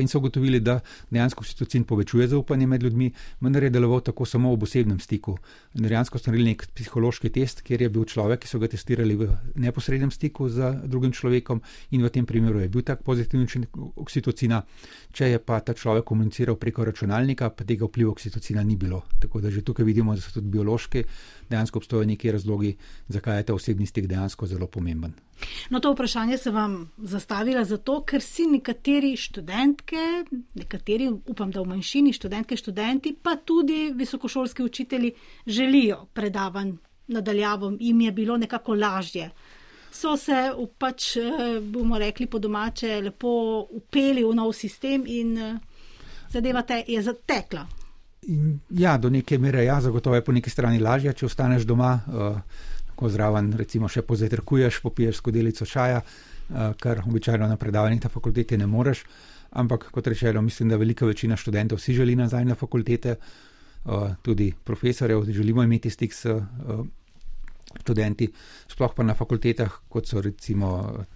in 0.00 0.08
so 0.08 0.18
ugotovili, 0.18 0.60
da 0.60 0.80
dejansko 1.10 1.40
oksitocin 1.40 1.84
povečuje 1.84 2.28
zaupanje 2.28 2.66
med 2.66 2.82
ljudmi, 2.82 3.10
vendar 3.40 3.62
je 3.62 3.70
deloval 3.70 4.00
tako 4.00 4.24
samo 4.24 4.54
v 4.54 4.62
osebnem 4.62 5.00
stiku. 5.00 5.36
Dejansko 5.74 6.18
so 6.18 6.30
naredili 6.30 6.50
nek 6.50 6.66
psihološki 6.74 7.30
test, 7.30 7.62
kjer 7.62 7.82
je 7.82 7.90
bil 7.90 8.04
človek, 8.04 8.42
ki 8.42 8.50
so 8.50 8.58
ga 8.58 8.68
testirali 8.72 9.16
v 9.16 9.28
neposrednem 9.62 10.10
stiku 10.10 10.48
z 10.48 10.72
drugim 10.84 11.12
človekom 11.12 11.62
in 11.90 12.02
v 12.04 12.10
tem 12.10 12.26
primeru 12.26 12.60
je 12.60 12.68
bil 12.68 12.82
tak 12.82 13.04
pozitivni 13.06 13.46
učinek 13.46 13.76
oksitocina. 13.96 14.62
Če 15.12 15.30
je 15.30 15.38
pa 15.38 15.60
ta 15.60 15.74
človek 15.74 16.04
komuniciral 16.04 16.56
preko 16.56 16.84
računalnika, 16.84 17.50
pa 17.50 17.64
tega 17.64 17.86
vpliva 17.86 18.10
oksitocina 18.10 18.62
ni 18.62 18.76
bilo. 18.76 19.04
Tako 19.20 19.40
da 19.40 19.50
že 19.50 19.62
tukaj 19.62 19.84
vidimo, 19.84 20.14
da 20.14 20.20
so 20.20 20.34
tudi 20.34 20.50
biološki, 20.50 21.04
dejansko 21.50 21.78
obstojijo 21.78 22.06
neki 22.06 22.32
razlogi, 22.32 22.76
zakaj 23.08 23.38
je 23.38 23.48
ta 23.50 23.54
osebni 23.54 23.86
stik 23.86 24.06
dejansko 24.06 24.46
zelo 24.46 24.66
pomemben. 24.66 25.25
No, 25.70 25.80
to 25.80 25.92
vprašanje 25.92 26.38
sem 26.38 26.54
vam 26.54 26.76
zastavila 26.98 27.64
zato, 27.64 28.00
ker 28.08 28.22
si 28.22 28.46
nekateri 28.48 29.16
študentke, 29.16 30.24
nekateri, 30.54 31.10
upam, 31.10 31.50
da 31.50 31.60
v 31.60 31.74
manjšini 31.74 32.12
študentke, 32.16 32.56
študenti, 32.56 33.16
pa 33.22 33.36
tudi 33.36 33.92
visokošolski 33.94 34.62
učitelji 34.62 35.12
želijo 35.46 36.06
predavanj 36.12 36.72
nadaljavom, 37.06 37.76
jim 37.80 38.00
je 38.00 38.12
bilo 38.12 38.36
nekako 38.36 38.74
lažje. 38.74 39.30
So 39.92 40.16
se 40.16 40.52
pač, 40.78 41.16
eh, 41.16 41.60
bomo 41.60 41.98
rekli 41.98 42.26
po 42.26 42.38
domače, 42.38 43.00
lepo 43.00 43.66
upeli 43.70 44.24
v 44.24 44.34
nov 44.34 44.52
sistem 44.52 45.04
in 45.06 45.38
eh, 45.38 45.58
zadeva 46.30 46.62
te 46.62 46.84
je 46.88 47.02
zatekla. 47.02 47.66
Ja, 48.70 48.96
do 48.98 49.10
neke 49.10 49.38
mere, 49.38 49.64
ja, 49.64 49.80
zagotovo 49.80 50.16
je 50.16 50.24
po 50.24 50.32
neki 50.32 50.50
strani 50.50 50.78
lažje, 50.78 51.12
če 51.12 51.26
ostaneš 51.26 51.62
doma. 51.64 52.00
Uh 52.06 52.74
ko 52.96 53.08
zraven 53.12 53.52
recimo 53.58 53.88
še 53.92 54.02
pozajtrkuješ, 54.02 54.80
popiješ 54.82 55.20
skodelico 55.20 55.66
čaja, 55.68 56.02
uh, 56.02 56.72
kar 56.80 57.04
običajno 57.06 57.48
na 57.48 57.56
predavanjih 57.60 58.04
na 58.04 58.12
fakulteti 58.12 58.58
ne 58.58 58.66
moreš. 58.66 59.04
Ampak, 59.56 59.90
kot 59.92 60.06
rečeno, 60.06 60.42
mislim, 60.42 60.68
da 60.68 60.76
velika 60.76 61.06
večina 61.06 61.36
študentov 61.36 61.78
si 61.80 61.94
želi 61.94 62.16
nazaj 62.16 62.44
na 62.44 62.54
fakultete, 62.54 63.16
uh, 63.84 64.14
tudi 64.22 64.52
profesorjev, 64.64 65.24
želimo 65.32 65.62
imeti 65.62 65.90
stik 65.90 66.14
s 66.14 66.24
uh, 66.24 66.86
študenti, 67.80 68.28
sploh 68.68 68.94
pa 68.96 69.04
na 69.04 69.14
fakultetah, 69.14 69.72
kot 69.88 70.08
so 70.08 70.20
recimo, 70.20 70.70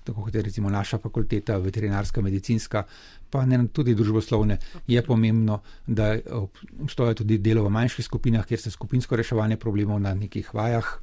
tako 0.05 0.27
kot 0.27 0.35
je 0.35 0.43
recimo 0.43 0.71
naša 0.71 0.99
fakulteta, 0.99 1.59
veterinarska, 1.59 2.23
medicinska, 2.23 2.85
pa 3.31 3.45
ne 3.47 3.63
tudi 3.73 3.95
družboslovne, 3.95 4.59
je 4.87 5.03
pomembno, 5.03 5.61
da 5.87 6.13
obstoja 6.83 7.15
tudi 7.15 7.39
delo 7.39 7.65
v 7.65 7.75
manjših 7.75 8.05
skupinah, 8.05 8.47
kjer 8.47 8.61
se 8.61 8.71
skupinsko 8.71 9.17
reševanje 9.17 9.57
problemov 9.57 10.01
na 10.01 10.15
nekih 10.15 10.55
vajah 10.55 10.99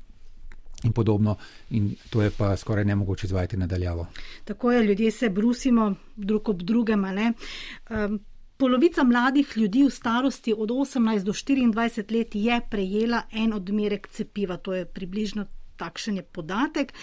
in 0.84 0.92
podobno, 0.92 1.36
in 1.70 1.96
to 2.10 2.22
je 2.22 2.32
pa 2.38 2.58
skoraj 2.58 2.86
nemogoče 2.86 3.28
izvajati 3.28 3.58
nadaljavo. 3.58 4.08
Tako 4.46 4.72
je, 4.72 4.84
ljudje 4.84 5.12
se 5.12 5.30
brusimo 5.30 5.96
drug 6.16 6.50
ob 6.50 6.62
drugem. 6.62 7.06
Um, 7.06 8.20
polovica 8.58 9.04
mladih 9.04 9.54
ljudi 9.56 9.84
v 9.84 9.90
starosti 9.90 10.54
od 10.58 10.70
18 10.70 11.24
do 11.24 11.32
24 11.32 12.18
let 12.18 12.36
je 12.36 12.62
prejela 12.70 13.22
en 13.32 13.54
odmerek 13.54 14.08
cepiva, 14.08 14.58
to 14.58 14.74
je 14.74 14.86
približno 14.86 15.46
takšen 15.78 16.18
je 16.18 16.24
podatek. 16.24 16.94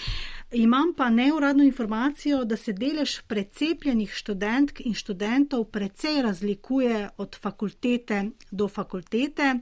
Imam 0.52 0.94
pa 0.96 1.10
neuradno 1.10 1.64
informacijo, 1.64 2.44
da 2.44 2.56
se 2.56 2.72
delež 2.72 3.20
precepljenih 3.26 4.12
študentk 4.14 4.80
in 4.84 4.94
študentov 4.94 5.64
precej 5.64 6.22
razlikuje 6.22 7.08
od 7.16 7.36
fakultete 7.40 8.24
do 8.50 8.68
fakultete. 8.68 9.54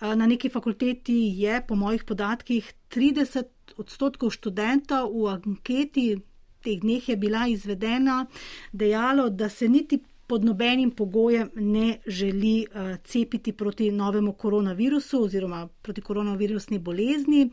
Na 0.00 0.26
neki 0.26 0.48
fakulteti 0.48 1.18
je, 1.36 1.62
po 1.68 1.74
mojih 1.74 2.04
podatkih, 2.04 2.72
30 2.90 3.76
odstotkov 3.76 4.30
študentov 4.30 5.10
v 5.12 5.28
anketi, 5.34 6.08
teh 6.64 6.80
dneh 6.80 7.08
je 7.08 7.16
bila 7.16 7.46
izvedena, 7.46 8.26
dejalo, 8.72 9.28
da 9.30 9.48
se 9.48 9.68
niti 9.68 10.00
pod 10.34 10.44
nobenim 10.44 10.90
pogojem 10.90 11.50
ne 11.54 11.98
želi 12.06 12.66
uh, 12.66 12.96
cepiti 13.04 13.52
proti 13.52 13.90
novemu 13.90 14.32
koronavirusu 14.32 15.22
oziroma 15.24 15.68
proti 15.82 16.00
koronavirusni 16.00 16.78
bolezni. 16.78 17.50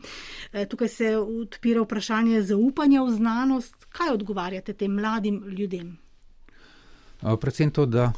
Uh, 0.52 0.64
tukaj 0.68 0.88
se 0.88 1.16
odpira 1.16 1.82
vprašanje 1.82 2.42
zaupanja 2.42 3.02
v 3.02 3.10
znanost. 3.10 3.86
Kaj 3.88 4.10
odgovarjate 4.14 4.72
tem 4.72 4.94
mladim 4.94 5.44
ljudem? 5.46 5.98
Predvsem 7.40 7.70
to, 7.70 7.86
da 7.86 8.12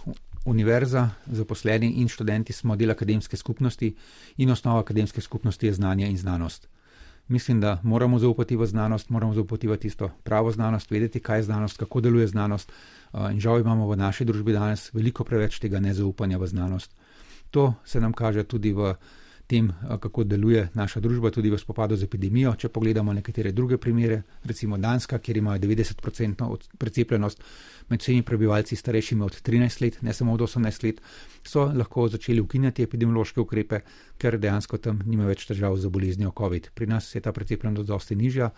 univerza, 0.44 1.10
zaposleni 1.26 1.90
in 2.00 2.08
študenti 2.08 2.52
smo 2.52 2.76
del 2.76 2.90
akademske 2.90 3.36
skupnosti 3.36 3.94
in 4.36 4.50
osnova 4.50 4.80
akademske 4.80 5.20
skupnosti 5.20 5.66
je 5.66 5.72
znanje 5.72 6.08
in 6.08 6.16
znanost. 6.16 6.68
Mislim, 7.28 7.60
da 7.60 7.80
moramo 7.82 8.18
zaupati 8.18 8.56
v 8.56 8.66
znanost, 8.66 9.10
moramo 9.10 9.34
zaupati 9.34 9.68
v 9.68 9.76
tisto 9.76 10.10
pravo 10.22 10.50
znanost, 10.50 10.90
vedeti, 10.90 11.20
kaj 11.20 11.38
je 11.38 11.42
znanost, 11.42 11.76
kako 11.76 12.00
deluje 12.00 12.26
znanost. 12.26 12.72
In 13.30 13.40
žal 13.40 13.60
imamo 13.60 13.88
v 13.88 13.96
naši 13.96 14.24
družbi 14.24 14.52
danes 14.52 14.90
veliko 14.94 15.24
preveč 15.24 15.58
tega 15.58 15.80
nezaupanja 15.80 16.38
v 16.38 16.46
znanost. 16.46 16.92
To 17.50 17.74
se 17.84 18.00
nam 18.00 18.12
kaže 18.12 18.44
tudi 18.44 18.72
v 18.72 18.94
tem, 19.46 19.68
kako 20.00 20.24
deluje 20.24 20.68
naša 20.74 21.00
družba, 21.00 21.30
tudi 21.30 21.50
v 21.50 21.58
spopadu 21.58 21.96
z 21.96 22.06
epidemijo. 22.08 22.54
Če 22.58 22.68
pogledamo 22.72 23.12
nekatere 23.12 23.52
druge 23.52 23.78
primere, 23.78 24.22
recimo 24.44 24.78
Danska, 24.78 25.18
kjer 25.18 25.36
imajo 25.36 25.60
90% 25.60 26.56
precepljenost 26.78 27.42
med 27.88 28.00
vsemi 28.00 28.22
prebivalci 28.22 28.76
starejšimi 28.76 29.22
od 29.24 29.40
13 29.42 29.82
let, 29.82 29.98
ne 30.02 30.12
samo 30.12 30.32
od 30.32 30.46
18 30.46 30.84
let, 30.84 31.02
so 31.44 31.66
lahko 31.74 32.08
začeli 32.08 32.40
ukinjati 32.40 32.82
epidemiološke 32.82 33.40
ukrepe, 33.40 33.80
ker 34.18 34.38
dejansko 34.38 34.78
tam 34.78 35.02
nima 35.06 35.28
več 35.28 35.46
težav 35.48 35.76
z 35.76 35.92
boleznijo 35.92 36.32
COVID. 36.38 36.70
Pri 36.74 36.86
nas 36.86 37.14
je 37.14 37.20
ta 37.20 37.32
precepljenost 37.32 37.88
dosti 37.88 38.16
nižja 38.16 38.50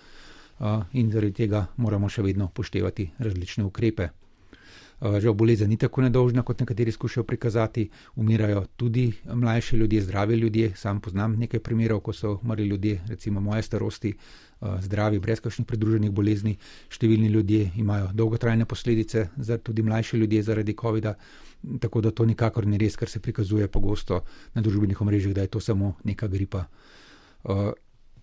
in 0.92 1.10
zaradi 1.12 1.34
tega 1.44 1.66
moramo 1.76 2.08
še 2.08 2.22
vedno 2.22 2.48
poštevati 2.54 3.10
različne 3.18 3.64
ukrepe. 3.64 4.08
Eh, 4.96 5.20
žal 5.20 5.34
bolezen 5.36 5.68
ni 5.68 5.76
tako 5.76 6.00
nedolžna, 6.00 6.42
kot 6.42 6.60
nekateri 6.60 6.92
skušajo 6.92 7.24
prikazati. 7.24 7.90
Umirajo 8.16 8.64
tudi 8.76 9.12
mlajši 9.34 9.76
ljudje, 9.76 10.02
zdravi 10.02 10.34
ljudje. 10.34 10.72
Sam 10.76 11.00
poznam 11.00 11.36
nekaj 11.36 11.60
primerov, 11.60 12.00
ko 12.00 12.12
so 12.12 12.38
umrli 12.42 12.64
ljudje, 12.64 13.02
recimo 13.08 13.40
moje 13.40 13.62
starosti, 13.62 14.14
eh, 14.62 14.66
zdravi, 14.80 15.18
brez 15.18 15.40
kakšnih 15.40 15.66
pridruženih 15.66 16.10
bolezni. 16.10 16.56
Številni 16.88 17.28
ljudje 17.28 17.72
imajo 17.76 18.08
dolgotrajne 18.12 18.64
posledice, 18.64 19.28
tudi 19.62 19.82
mlajši 19.82 20.16
ljudje 20.16 20.42
zaradi 20.42 20.76
COVID-a. 20.80 21.14
Tako 21.80 22.00
da 22.00 22.10
to 22.10 22.24
nikakor 22.24 22.66
ni 22.66 22.78
res, 22.78 22.96
kar 22.96 23.08
se 23.08 23.20
prikazuje 23.20 23.68
pogosto 23.68 24.22
na 24.54 24.62
družbenih 24.62 25.00
omrežjih, 25.00 25.34
da 25.34 25.40
je 25.40 25.48
to 25.48 25.60
samo 25.60 25.94
neka 26.04 26.26
gripa. 26.26 26.64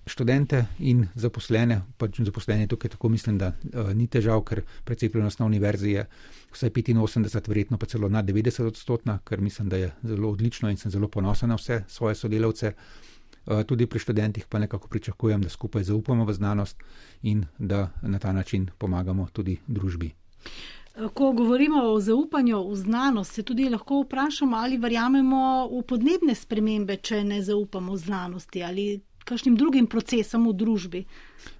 Eh, 0.06 0.10
študente 0.10 0.66
in 0.80 1.08
zaposlene, 1.16 1.82
pač 1.98 2.20
zaposlene 2.22 2.68
tukaj 2.68 2.90
tako 2.90 3.10
mislim, 3.10 3.38
da 3.38 3.54
uh, 3.54 3.94
ni 3.94 4.08
težav, 4.08 4.44
ker 4.44 4.62
precepljenost 4.84 5.40
na 5.40 5.46
univerzi 5.46 5.92
je 5.92 6.06
vsaj 6.52 6.70
85, 6.70 7.48
verjetno 7.48 7.78
pa 7.78 7.86
celo 7.86 8.10
nad 8.10 8.26
90 8.26 8.68
odstotna, 8.68 9.20
kar 9.24 9.42
mislim, 9.42 9.70
da 9.70 9.78
je 9.78 9.92
zelo 10.04 10.30
odlično 10.30 10.70
in 10.70 10.78
sem 10.78 10.92
zelo 10.92 11.08
ponosen 11.08 11.50
na 11.50 11.56
vse 11.56 11.84
svoje 11.88 12.16
sodelavce. 12.16 12.74
tudi 13.68 13.86
pri 13.86 14.00
študentih 14.00 14.46
pa 14.50 14.60
nekako 14.60 14.88
pričakujem, 14.88 15.42
da 15.42 15.50
skupaj 15.50 15.84
zaupamo 15.84 16.26
v 16.26 16.34
znanost 16.34 16.78
in 17.22 17.46
da 17.60 17.90
na 18.02 18.20
ta 18.20 18.32
način 18.32 18.70
pomagamo 18.78 19.28
tudi 19.34 19.58
družbi. 19.68 20.12
Ko 21.14 21.32
govorimo 21.32 21.84
o 21.84 22.00
zaupanju 22.00 22.70
v 22.70 22.76
znanost, 22.76 23.34
se 23.34 23.44
tudi 23.44 23.70
lahko 23.70 24.02
vprašamo, 24.02 24.58
ali 24.58 24.78
verjamemo 24.78 25.68
v 25.72 25.82
podnebne 25.82 26.36
spremembe, 26.36 26.98
če 26.98 27.24
ne 27.24 27.42
zaupamo 27.42 27.98
znanosti 27.98 28.64
ali 28.64 29.02
kakšnim 29.24 29.56
drugim 29.60 29.88
procesom 29.88 30.48
v 30.50 30.54
družbi. 30.58 31.04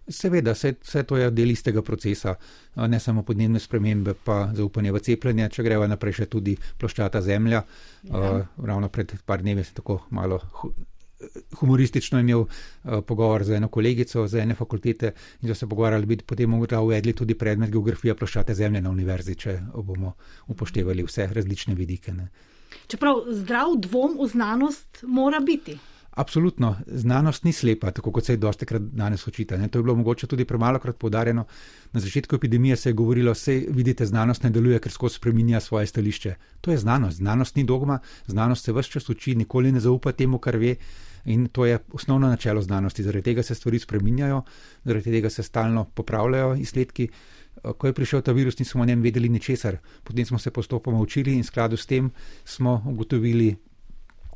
Seveda, 0.08 0.54
vse, 0.56 0.76
vse 0.84 1.04
to 1.08 1.18
je 1.20 1.32
del 1.32 1.52
istega 1.52 1.82
procesa, 1.82 2.36
ne 2.76 3.00
samo 3.00 3.24
podnebne 3.24 3.60
spremembe, 3.60 4.14
pa 4.14 4.50
zaupanje 4.56 4.92
v 4.92 5.04
cepljenje. 5.04 5.50
Če 5.58 5.66
greva 5.66 5.88
naprej, 5.88 6.22
še 6.22 6.30
tudi 6.32 6.58
ploščata 6.80 7.22
Zemlja. 7.24 7.64
Ja. 8.04 8.14
Uh, 8.14 8.66
ravno 8.68 8.90
pred 8.92 9.16
par 9.26 9.44
dnevi 9.44 9.64
sem 9.64 9.80
tako 9.80 10.02
malo 10.12 10.42
humoristično 11.60 12.20
imel 12.20 12.40
uh, 12.40 12.50
pogovor 13.08 13.44
z 13.44 13.56
eno 13.56 13.68
kolegico 13.68 14.28
z 14.28 14.42
ene 14.44 14.56
fakultete 14.56 15.14
in 15.42 15.48
so 15.50 15.56
se 15.56 15.68
pogovarjali, 15.68 16.06
bi 16.06 16.18
potem 16.18 16.50
morda 16.50 16.82
uvedli 16.82 17.14
tudi 17.14 17.36
predmet 17.36 17.72
geografija 17.72 18.16
ploščate 18.16 18.56
Zemlje 18.56 18.82
na 18.82 18.90
univerzi, 18.90 19.36
če 19.36 19.60
bomo 19.76 20.16
upoštevali 20.48 21.04
vse 21.08 21.30
različne 21.34 21.76
vidike. 21.76 22.14
Ne. 22.14 22.28
Čeprav 22.88 23.24
zdrav 23.32 23.76
dvom 23.78 24.18
v 24.20 24.28
znanost 24.28 25.04
mora 25.08 25.40
biti. 25.40 25.78
Absolutno, 26.16 26.76
znanost 26.88 27.44
ni 27.44 27.54
slepa, 27.54 27.92
tako 27.92 28.12
kot 28.12 28.26
se 28.26 28.34
je 28.34 28.38
dosti 28.38 28.66
krat 28.66 28.82
danes 28.82 29.28
očita. 29.28 29.58
Ne? 29.58 29.68
To 29.68 29.80
je 29.80 29.84
bilo 29.84 29.96
mogoče 29.96 30.28
tudi 30.28 30.46
premalo 30.46 30.80
krat 30.80 30.98
podarjeno. 30.98 31.46
Na 31.92 32.00
začetku 32.00 32.36
epidemije 32.36 32.76
se 32.76 32.90
je 32.90 32.94
govorilo, 32.94 33.32
vse 33.32 33.66
vidite, 33.70 34.06
znanost 34.06 34.44
ne 34.44 34.50
deluje, 34.50 34.80
ker 34.80 34.92
skozi 34.92 35.16
spreminja 35.16 35.60
svoje 35.60 35.88
stališče. 35.88 36.36
To 36.62 36.72
je 36.72 36.78
znanost, 36.78 37.18
znanost 37.18 37.56
ni 37.56 37.64
dogma, 37.64 38.00
znanost 38.28 38.66
se 38.66 38.74
vse 38.74 38.92
čas 38.92 39.10
uči, 39.10 39.36
nikoli 39.36 39.72
ne 39.72 39.80
zaupa 39.80 40.12
temu, 40.12 40.38
kar 40.38 40.58
ve. 40.58 40.76
In 41.26 41.48
to 41.48 41.66
je 41.66 41.80
osnovno 41.94 42.28
načelo 42.28 42.62
znanosti. 42.62 43.04
Zaradi 43.04 43.24
tega 43.24 43.44
se 43.44 43.56
stvari 43.56 43.80
spreminjajo, 43.80 44.42
zaradi 44.84 45.12
tega 45.12 45.30
se 45.30 45.44
stalno 45.44 45.86
popravljajo 45.86 46.56
izsledki. 46.56 47.10
Ko 47.78 47.88
je 47.88 47.94
prišel 47.94 48.22
ta 48.22 48.32
virus, 48.32 48.60
nismo 48.60 48.82
o 48.82 48.86
njem 48.86 49.02
vedeli 49.02 49.30
ničesar. 49.30 49.78
Potem 50.04 50.26
smo 50.26 50.40
se 50.40 50.52
postopoma 50.52 51.00
učili 51.00 51.34
in 51.34 51.44
skladu 51.44 51.78
s 51.78 51.86
tem 51.86 52.12
smo 52.46 52.84
ugotovili, 52.86 53.56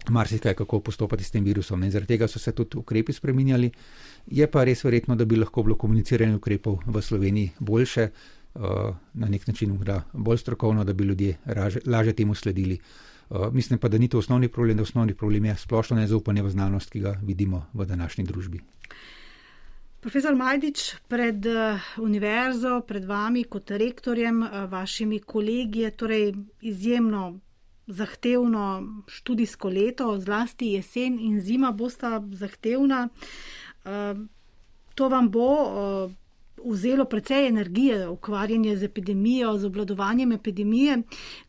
marsikaj, 0.10 0.54
kako 0.54 0.80
postopati 0.80 1.24
s 1.24 1.32
tem 1.32 1.44
virusom. 1.44 1.84
In 1.84 1.92
zaradi 1.92 2.14
tega 2.14 2.28
so 2.28 2.40
se 2.40 2.52
tudi 2.52 2.78
ukrepi 2.78 3.14
spremenjali. 3.14 3.72
Je 4.28 4.48
pa 4.52 4.64
res 4.64 4.84
verjetno, 4.84 5.16
da 5.16 5.26
bi 5.26 5.36
lahko 5.36 5.64
bilo 5.64 5.76
komuniciranje 5.76 6.36
ukrepov 6.36 6.80
v 6.86 7.02
Sloveniji 7.02 7.52
boljše, 7.60 8.10
uh, 8.56 8.96
na 9.14 9.28
nek 9.30 9.48
način 9.48 9.78
bolj 10.14 10.38
strokovno, 10.38 10.84
da 10.84 10.94
bi 10.94 11.04
ljudje 11.04 11.38
raže, 11.46 11.80
lažje 11.86 12.14
temu 12.14 12.36
sledili. 12.36 12.80
Uh, 13.30 13.54
mislim 13.54 13.80
pa, 13.80 13.88
da 13.88 13.98
ni 13.98 14.08
to 14.08 14.20
osnovni 14.20 14.48
problem, 14.48 14.78
da 14.78 14.84
osnovni 14.84 15.14
problem 15.14 15.46
je 15.46 15.56
splošno 15.56 15.98
nezaupanje 15.98 16.44
v 16.44 16.50
znanost, 16.50 16.90
ki 16.90 17.00
ga 17.00 17.20
vidimo 17.24 17.66
v 17.74 17.86
današnji 17.86 18.24
družbi. 18.24 18.60
Profesor 20.00 20.36
Majdič, 20.36 20.96
pred 21.08 21.46
uh, 21.46 21.82
univerzo, 21.98 22.82
pred 22.88 23.06
vami 23.06 23.44
kot 23.44 23.72
rektorjem, 23.72 24.44
vašimi 24.70 25.20
kolegi 25.20 25.80
je 25.80 25.92
torej 25.92 26.34
izjemno 26.62 27.40
zahtevno 27.88 28.84
študijsko 29.08 29.70
leto, 29.70 30.20
zlasti 30.20 30.74
jesen 30.76 31.20
in 31.20 31.42
zima 31.42 31.72
bosta 31.72 32.22
zahtevna. 32.32 33.10
Ehm, 33.86 34.28
to 34.96 35.10
vam 35.10 35.30
bo 35.32 35.50
eh, 35.64 36.16
vzelo 36.66 37.06
precej 37.06 37.48
energije, 37.48 38.08
ukvarjanje 38.10 38.78
z 38.78 38.84
epidemijo, 38.84 39.58
z 39.58 39.66
obladovanjem 39.66 40.32
epidemije. 40.32 41.02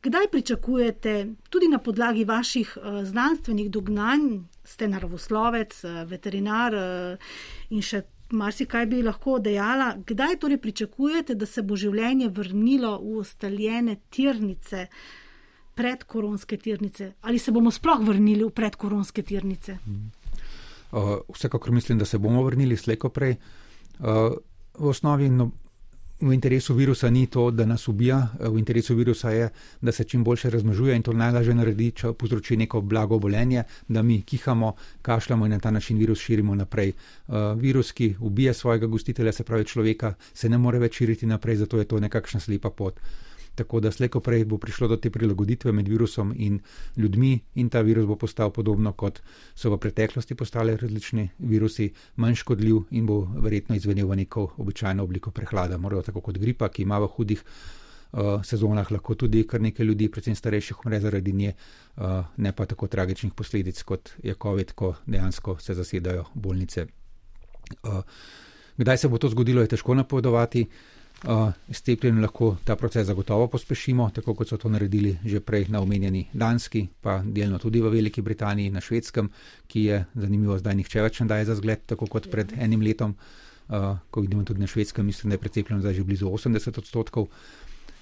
Kdaj 0.02 0.28
pričakujete, 0.32 1.26
tudi 1.50 1.68
na 1.68 1.78
podlagi 1.78 2.24
vaših 2.24 2.76
eh, 2.76 3.04
znanstvenih 3.04 3.70
dognanj, 3.70 4.40
ste 4.64 4.88
naravoslovec, 4.88 5.84
eh, 5.84 6.04
veterinar 6.04 6.74
in 7.70 7.82
še 7.82 8.02
marsikaj 8.30 8.86
bi 8.86 9.02
lahko 9.02 9.38
dejala, 9.38 9.94
kdaj 10.06 10.36
torej 10.38 10.58
pričakujete, 10.60 11.34
da 11.34 11.46
se 11.46 11.62
bo 11.62 11.76
življenje 11.76 12.28
vrnilo 12.28 12.98
v 13.00 13.22
ustaljene 13.24 13.96
tirnice? 14.10 14.86
Predkoronske 15.78 16.56
tirnice, 16.56 17.12
ali 17.22 17.38
se 17.38 17.52
bomo 17.54 17.70
sploh 17.70 18.02
vrnili 18.02 18.42
v 18.44 18.50
predkoronske 18.50 19.22
tirnice? 19.22 19.78
Uh, 20.90 21.20
vsekakor 21.34 21.72
mislim, 21.72 21.98
da 21.98 22.04
se 22.04 22.18
bomo 22.18 22.42
vrnili 22.42 22.76
slejko 22.76 23.08
prej. 23.14 23.36
Uh, 23.98 24.06
v 24.78 24.88
osnovi 24.90 25.28
no, 25.30 25.50
v 26.20 26.32
interesu 26.34 26.74
virusa 26.74 27.10
ni 27.10 27.26
to, 27.26 27.50
da 27.50 27.66
nas 27.66 27.86
ubija, 27.88 28.18
v 28.40 28.58
interesu 28.58 28.96
virusa 28.98 29.30
je, 29.30 29.50
da 29.80 29.92
se 29.92 30.04
čim 30.04 30.24
boljše 30.24 30.50
razmnožuje 30.50 30.96
in 30.96 31.02
to 31.02 31.12
najlažje 31.12 31.54
naredi, 31.54 31.92
če 31.94 32.12
povzroči 32.12 32.56
neko 32.56 32.80
blago 32.80 33.14
obolenje, 33.14 33.62
da 33.88 34.02
mi 34.02 34.22
kihamo, 34.22 34.72
kašljamo 35.02 35.46
in 35.46 35.54
na 35.54 35.60
ta 35.62 35.70
način 35.70 35.98
virus 35.98 36.18
širimo 36.18 36.54
naprej. 36.54 36.92
Uh, 37.28 37.54
virus, 37.60 37.92
ki 37.92 38.16
ubije 38.20 38.54
svojega 38.54 38.86
gostitelja, 38.86 39.32
se 39.32 39.44
pravi 39.44 39.64
človeka, 39.64 40.14
se 40.34 40.48
ne 40.48 40.58
more 40.58 40.78
več 40.78 40.98
širiti 40.98 41.26
naprej, 41.26 41.62
zato 41.62 41.78
je 41.78 41.84
to 41.84 42.00
nekakšna 42.00 42.40
slepa 42.40 42.70
pot. 42.70 42.98
Uh, 42.98 43.27
tako 43.58 43.80
da 43.80 43.90
slejko 43.92 44.20
prej 44.24 44.44
bo 44.48 44.58
prišlo 44.58 44.88
do 44.88 44.96
te 44.96 45.10
prilagoditve 45.10 45.72
med 45.72 45.88
virusom 45.88 46.32
in 46.36 46.60
ljudmi, 46.96 47.32
in 47.54 47.68
ta 47.68 47.82
virus 47.82 48.06
bo 48.06 48.16
postal 48.16 48.52
podobno 48.54 48.92
kot 48.92 49.20
so 49.54 49.72
v 49.72 49.78
preteklosti 49.82 50.34
postali 50.38 50.76
različni 50.76 51.28
virusi, 51.38 51.90
manj 52.16 52.38
škodljiv 52.42 52.84
in 52.90 53.06
bo 53.06 53.20
verjetno 53.42 53.76
izvenil 53.76 54.08
v 54.08 54.22
neko 54.22 54.46
običajno 54.58 55.04
obliko 55.04 55.30
prehlada, 55.30 55.78
morda 55.78 56.02
tako 56.10 56.22
kot 56.30 56.38
gripa, 56.38 56.68
ki 56.68 56.86
ima 56.86 56.98
v 56.98 57.10
hudih. 57.16 57.44
Uh, 58.08 58.40
sezonah 58.40 58.88
lahko 58.88 59.12
tudi 59.20 59.42
kar 59.44 59.60
nekaj 59.60 59.84
ljudi, 59.84 60.06
predvsem 60.08 60.32
starejših, 60.34 60.78
umre 60.80 60.96
zaradi 61.00 61.32
nje, 61.36 61.50
uh, 61.52 62.22
ne 62.40 62.54
pa 62.56 62.64
tako 62.64 62.86
tragičnih 62.88 63.34
posledic, 63.36 63.82
kot 63.84 64.14
je 64.24 64.32
COVID, 64.32 64.72
ko 64.72 64.94
dejansko 65.04 65.58
se 65.60 65.74
zasedajo 65.76 66.24
bolnice. 66.32 66.86
Uh, 67.82 68.00
kdaj 68.78 68.98
se 68.98 69.08
bo 69.12 69.18
to 69.18 69.28
zgodilo, 69.28 69.60
je 69.60 69.74
težko 69.74 69.94
napovedovati. 69.94 70.64
Uh, 71.18 71.50
S 71.70 71.82
cepljenjem 71.82 72.22
lahko 72.22 72.52
ta 72.64 72.76
proces 72.76 73.06
zagotovo 73.06 73.48
pospešimo, 73.50 74.04
tako 74.14 74.36
kot 74.38 74.48
so 74.48 74.56
to 74.56 74.68
naredili 74.70 75.16
že 75.24 75.40
prej 75.40 75.64
na 75.68 75.80
omenjeni 75.82 76.28
Danski, 76.32 76.84
pa 77.02 77.18
delno 77.26 77.58
tudi 77.58 77.80
v 77.82 77.90
Veliki 77.90 78.22
Britaniji, 78.22 78.70
na 78.70 78.80
Švedskem, 78.80 79.30
ki 79.66 79.82
je 79.82 80.04
zanimivo, 80.14 80.58
zdaj 80.58 80.76
nihče 80.78 81.02
več 81.02 81.18
ne 81.20 81.26
daje 81.26 81.48
za 81.48 81.56
zgled, 81.58 81.82
tako 81.90 82.06
kot 82.06 82.30
pred 82.30 82.54
enim 82.58 82.84
letom. 82.86 83.16
Uh, 83.68 83.98
ko 84.10 84.22
vidimo 84.22 84.44
tudi 84.44 84.60
na 84.60 84.66
Švedskem, 84.66 85.06
mislim, 85.06 85.30
da 85.30 85.34
je 85.34 85.42
precepljenost 85.42 85.82
zdaj 85.82 85.94
že 85.94 86.04
blizu 86.04 86.30
80 86.30 86.78
odstotkov. 86.78 87.26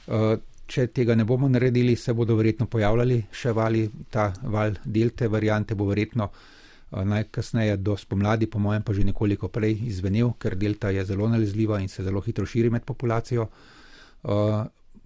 Uh, 0.07 0.37
če 0.67 0.87
tega 0.93 1.17
ne 1.17 1.25
bomo 1.25 1.49
naredili, 1.49 1.97
se 1.97 2.13
bodo 2.13 2.37
verjetno 2.37 2.67
pojavljali 2.67 3.23
še 3.33 3.53
vali, 3.57 3.89
ta 4.11 4.29
val 4.43 4.77
delte 4.85 5.29
variante 5.29 5.75
bo 5.75 5.89
verjetno 5.89 6.29
uh, 6.29 6.56
najkasneje 7.05 7.77
do 7.77 7.97
spomladi, 7.97 8.47
po 8.47 8.59
mojem, 8.59 8.83
pa 8.83 8.93
že 8.93 9.05
nekoliko 9.05 9.49
prej 9.49 9.79
izvenel, 9.87 10.33
ker 10.39 10.57
delta 10.57 10.91
je 10.91 11.05
zelo 11.05 11.29
nalezljiva 11.29 11.81
in 11.81 11.89
se 11.89 12.05
zelo 12.05 12.21
hitro 12.21 12.47
širi 12.47 12.71
med 12.71 12.85
populacijo. 12.85 13.49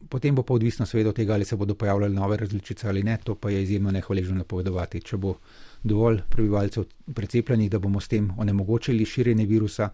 Potem 0.09 0.35
bo 0.35 0.43
pa 0.43 0.55
odvisno 0.55 0.87
seveda 0.87 1.11
od 1.11 1.17
tega, 1.17 1.35
ali 1.35 1.45
se 1.45 1.57
bodo 1.57 1.75
pojavljale 1.75 2.15
nove 2.15 2.37
različice 2.37 2.89
ali 2.89 3.03
ne, 3.03 3.19
to 3.25 3.35
pa 3.35 3.51
je 3.51 3.63
izjemno 3.63 3.91
nehvaležno 3.91 4.37
napovedovati. 4.37 5.01
Če 5.01 5.17
bo 5.17 5.35
dovolj 5.83 6.21
prebivalcev 6.31 6.85
precepljenih, 7.15 7.71
da 7.71 7.79
bomo 7.79 8.01
s 8.01 8.09
tem 8.09 8.31
onemogočili 8.39 9.05
širjenje 9.05 9.47
virusa, 9.47 9.91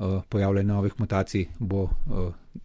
Eh, 0.00 0.20
pojavljanje 0.28 0.68
novih 0.68 0.92
mutacij 0.98 1.46
bo 1.58 1.82
uh, 1.82 1.90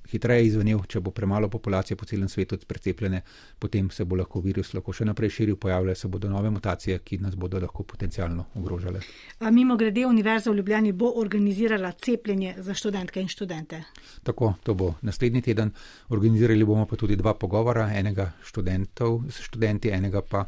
hitreje 0.09 0.45
izvenel, 0.45 0.83
če 0.87 0.99
bo 0.99 1.11
premalo 1.11 1.47
populacije 1.49 1.97
po 1.97 2.05
celem 2.05 2.27
svetu 2.29 2.57
precepljene, 2.67 3.21
potem 3.59 3.89
se 3.89 4.05
bo 4.05 4.15
lahko 4.15 4.41
virus 4.41 4.73
lahko 4.73 4.93
še 4.93 5.07
naprej 5.09 5.31
širil, 5.39 5.55
pojavljale 5.57 5.95
se 5.95 6.07
bodo 6.07 6.29
nove 6.29 6.51
mutacije, 6.53 6.99
ki 6.99 7.17
nas 7.23 7.33
bodo 7.35 7.57
lahko 7.59 7.83
potencialno 7.89 8.45
ogrožale. 8.55 9.01
A 9.39 9.49
mimo 9.51 9.77
grede, 9.77 10.05
Univerza 10.05 10.51
v 10.51 10.59
Ljubljani 10.59 10.91
bo 10.91 11.09
organizirala 11.23 11.91
cepljenje 11.91 12.53
za 12.59 12.73
študentke 12.73 13.21
in 13.21 13.27
študente. 13.33 13.81
Tako, 14.23 14.53
to 14.63 14.77
bo 14.77 14.93
naslednji 15.01 15.41
teden. 15.41 15.73
Organizirali 16.09 16.69
bomo 16.69 16.85
pa 16.85 17.01
tudi 17.01 17.17
dva 17.17 17.33
pogovora, 17.33 17.89
enega 17.97 18.29
študentov 18.45 19.23
s 19.31 19.41
študenti, 19.41 19.89
enega 19.89 20.21
pa. 20.21 20.45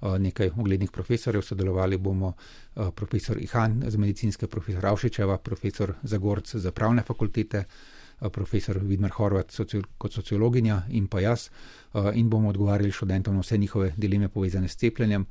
Eh, 0.00 0.18
nekaj 0.18 0.50
uglednih 0.56 0.90
profesorjev, 0.90 1.42
sodelovali 1.42 1.96
bomo 1.96 2.32
eh, 2.76 2.90
profesor 2.94 3.38
Ihan 3.40 3.82
z 3.88 3.96
medicinske, 3.96 4.46
profesor 4.46 4.86
Avšičeva, 4.86 5.38
profesor 5.38 5.94
Zagorc 6.02 6.54
za 6.54 6.72
pravne 6.72 7.02
fakultete, 7.02 7.64
eh, 8.20 8.28
profesor 8.28 8.78
Vidmar 8.82 9.10
Horvat 9.10 9.56
kot 9.98 10.12
sociologinja 10.12 10.82
in 10.90 11.06
pa 11.08 11.20
jaz 11.20 11.48
in 12.14 12.28
bomo 12.28 12.48
odgovarjali 12.48 12.92
študentom 12.92 13.34
na 13.34 13.40
vse 13.40 13.56
njihove 13.58 13.94
dileme 13.96 14.28
povezane 14.28 14.68
s 14.68 14.76
cepljenjem. 14.76 15.26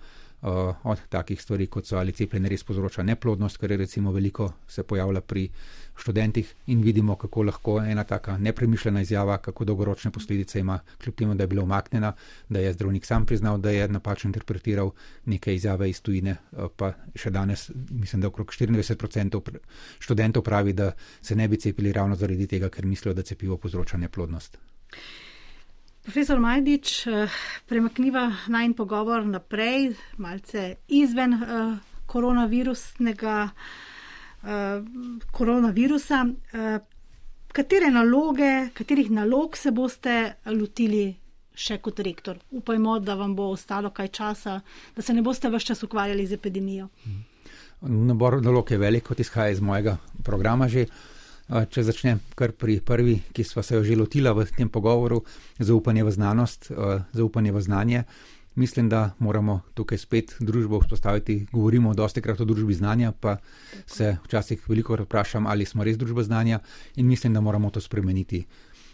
Od 0.83 0.99
takih 1.09 1.41
stvari, 1.41 1.67
kot 1.67 1.85
so 1.87 1.97
ali 1.97 2.11
cepljenje 2.11 2.49
res 2.49 2.63
povzroča 2.63 3.03
neplodnost, 3.03 3.57
kar 3.57 3.71
je 3.71 3.77
recimo 3.77 4.11
veliko 4.11 4.51
se 4.67 4.83
pojavlja 4.83 5.21
pri 5.21 5.49
študentih 5.95 6.53
in 6.67 6.81
vidimo, 6.81 7.15
kako 7.15 7.43
lahko 7.43 7.79
ena 7.79 8.03
taka 8.03 8.37
nepremišljena 8.37 9.01
izjava, 9.01 9.37
kako 9.37 9.65
dolgoročne 9.65 10.11
posledice 10.11 10.59
ima, 10.59 10.79
kljub 11.03 11.15
temu, 11.15 11.35
da 11.35 11.43
je 11.43 11.47
bila 11.47 11.63
omaknjena, 11.63 12.13
da 12.49 12.59
je 12.59 12.73
zdravnik 12.73 13.05
sam 13.05 13.25
priznal, 13.25 13.57
da 13.57 13.69
je 13.69 13.87
napačno 13.87 14.27
interpretiral 14.27 14.91
neke 15.25 15.55
izjave 15.55 15.89
iz 15.89 16.01
tujine. 16.01 16.31
Eh, 16.31 16.67
pa 16.75 16.93
še 17.15 17.31
danes, 17.31 17.69
mislim, 17.89 18.21
da 18.21 18.27
okrog 18.27 18.51
24% 18.51 19.59
študentov 19.99 20.43
pravi, 20.43 20.73
da 20.73 20.91
se 21.21 21.35
ne 21.35 21.47
bi 21.47 21.57
cepili 21.57 21.93
ravno 21.93 22.15
zaradi 22.15 22.47
tega, 22.47 22.69
ker 22.69 22.85
mislijo, 22.85 23.13
da 23.13 23.23
cepivo 23.23 23.57
povzroča 23.57 23.97
neplodnost. 23.97 24.57
Profesor 26.03 26.39
Majdič, 26.39 27.07
eh, 27.07 27.27
premakniva 27.65 28.31
naj 28.47 28.73
pogovor 28.77 29.25
naprej, 29.25 29.95
malce 30.17 30.75
izven 30.87 31.33
uh, 31.33 31.77
koronavirusnega 32.05 33.43
uh, 33.43 33.84
koronavirusa. 35.31 36.25
Uh, 36.25 36.95
katere 37.55 37.91
naloge, 37.91 38.69
katerih 38.73 39.11
nalog 39.11 39.57
se 39.57 39.71
boste 39.71 40.15
lotili 40.51 41.07
še 41.55 41.79
kot 41.83 41.99
rektor? 42.03 42.39
Upajmo, 42.51 42.99
da 42.99 43.15
vam 43.15 43.35
bo 43.35 43.49
ostalo 43.53 43.93
kaj 43.95 44.11
časa, 44.17 44.59
da 44.95 45.01
se 45.01 45.15
ne 45.15 45.23
boste 45.23 45.49
vse 45.49 45.71
čas 45.71 45.83
ukvarjali 45.87 46.27
z 46.27 46.35
epidemijo. 46.35 46.89
Nabor 47.81 48.41
nalog 48.43 48.71
je 48.71 48.79
velik, 48.81 49.05
kot 49.07 49.19
izhaja 49.19 49.55
iz 49.55 49.61
mojega 49.61 49.97
programa 50.23 50.69
že. 50.71 50.87
Če 51.45 51.83
začnem 51.85 52.17
kar 52.33 52.55
pri 52.57 52.79
prvi, 52.81 53.19
ki 53.29 53.43
smo 53.45 53.61
se 53.61 53.75
jo 53.75 53.83
že 53.85 53.93
lotila 53.93 54.31
v 54.33 54.47
tem 54.49 54.65
pogovoru, 54.65 55.19
zaupanje 55.61 56.01
v 56.01 56.13
znanost, 56.15 56.71
zaupanje 57.13 57.51
v 57.53 57.61
znanje. 57.61 57.99
Mislim, 58.55 58.89
da 58.89 59.11
moramo 59.19 59.61
tukaj 59.73 59.97
spet 59.97 60.35
družbo 60.39 60.79
vzpostaviti. 60.79 61.47
Govorimo 61.51 61.93
dosti 61.93 62.21
krat 62.21 62.39
o 62.41 62.45
družbi 62.45 62.73
znanja, 62.73 63.11
pa 63.11 63.37
se 63.85 64.17
včasih 64.23 64.69
veliko 64.69 64.95
vprašam, 64.95 65.47
ali 65.47 65.65
smo 65.65 65.83
res 65.83 65.97
družba 65.97 66.23
znanja 66.23 66.59
in 66.95 67.07
mislim, 67.07 67.33
da 67.33 67.41
moramo 67.41 67.69
to 67.69 67.81
spremeniti. 67.81 68.45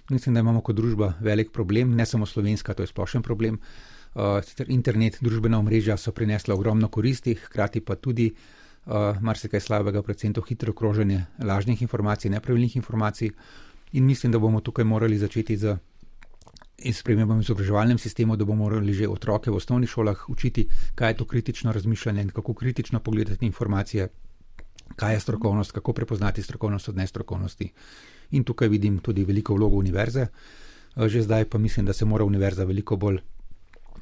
Mislim, 0.09 0.33
da 0.33 0.39
imamo 0.39 0.61
kot 0.61 0.75
družba 0.75 1.13
velik 1.19 1.51
problem, 1.51 1.95
ne 1.95 2.05
samo 2.05 2.25
slovenska, 2.25 2.73
to 2.73 2.83
je 2.83 2.87
splošen 2.87 3.21
problem. 3.21 3.59
Internet, 4.67 5.17
družbena 5.21 5.59
omrežja 5.59 5.97
so 5.97 6.11
prinesla 6.11 6.55
ogromno 6.55 6.87
koristi, 6.87 7.35
hkrati 7.35 7.79
pa 7.85 7.95
tudi 7.95 8.31
uh, 8.31 9.21
marsikaj 9.21 9.59
slabega, 9.59 10.01
predvsem 10.01 10.33
to 10.33 10.41
hitro 10.41 10.73
kroženje 10.73 11.25
lažnih 11.39 11.81
informacij, 11.81 12.31
nepravilnih 12.31 12.75
informacij. 12.75 13.31
In 13.93 14.05
mislim, 14.05 14.31
da 14.31 14.39
bomo 14.39 14.59
tukaj 14.59 14.85
morali 14.85 15.17
začeti 15.17 15.57
z 15.57 15.77
spremembami 16.89 17.41
v 17.41 17.45
izobraževalnem 17.45 17.97
sistemu, 17.97 18.35
da 18.35 18.45
bomo 18.45 18.65
morali 18.65 18.93
že 18.93 19.07
otroke 19.07 19.51
v 19.51 19.55
osnovnih 19.55 19.89
šolah 19.89 20.29
učiti, 20.29 20.67
kaj 20.95 21.09
je 21.09 21.17
to 21.17 21.25
kritično 21.25 21.71
razmišljanje 21.71 22.21
in 22.21 22.29
kako 22.29 22.53
kritično 22.53 22.99
pogledati 22.99 23.45
informacije, 23.45 24.07
kaj 24.95 25.13
je 25.13 25.19
strokovnost, 25.19 25.71
kako 25.71 25.93
prepoznati 25.93 26.41
strokovnost 26.41 26.89
od 26.89 26.97
nestrokovnosti. 26.97 27.71
In 28.31 28.43
tukaj 28.43 28.67
vidim 28.67 28.99
tudi 28.99 29.23
veliko 29.23 29.53
vlogo 29.53 29.77
univerze. 29.77 30.27
Že 30.95 31.21
zdaj 31.21 31.45
pa 31.45 31.57
mislim, 31.57 31.85
da 31.85 31.93
se 31.93 32.05
mora 32.05 32.25
univerza 32.25 32.63
veliko 32.63 32.95
bolj 32.95 33.21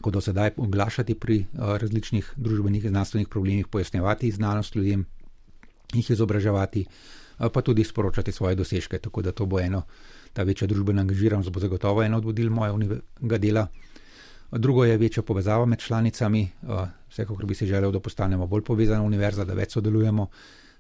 kot 0.01 0.13
do 0.13 0.21
sedaj 0.21 0.51
oglašati 0.57 1.15
pri 1.15 1.39
uh, 1.39 1.75
različnih 1.77 2.33
družbenih 2.37 2.85
in 2.85 2.89
znanstvenih 2.89 3.27
problemih, 3.27 3.67
pojasnjevati 3.67 4.31
znanost 4.31 4.75
ljudem, 4.75 5.05
jih 5.93 6.11
izobraževati, 6.11 6.85
pa 7.53 7.61
tudi 7.61 7.83
sporočati 7.83 8.31
svoje 8.31 8.55
dosežke. 8.55 8.99
Tako 8.99 9.21
da 9.21 9.31
to 9.31 9.45
bo 9.45 9.59
eno, 9.59 9.83
ta 10.33 10.43
večja 10.43 10.67
družbena 10.67 11.01
angažiranost 11.01 11.49
bo 11.49 11.59
zagotovo 11.59 12.03
eno 12.03 12.17
od 12.17 12.25
vodil 12.25 12.49
mojega 12.49 13.37
dela. 13.37 13.67
Drugo 14.51 14.85
je 14.85 14.97
večja 14.97 15.23
povezava 15.23 15.65
med 15.65 15.79
članicami. 15.79 16.49
Uh, 16.61 16.87
vsekakor 17.09 17.45
bi 17.45 17.55
si 17.55 17.67
želel, 17.67 17.91
da 17.91 17.99
postanemo 17.99 18.47
bolj 18.47 18.63
povezana 18.63 19.03
univerza, 19.03 19.45
da 19.45 19.53
več 19.53 19.77
sodelujemo. 19.77 20.27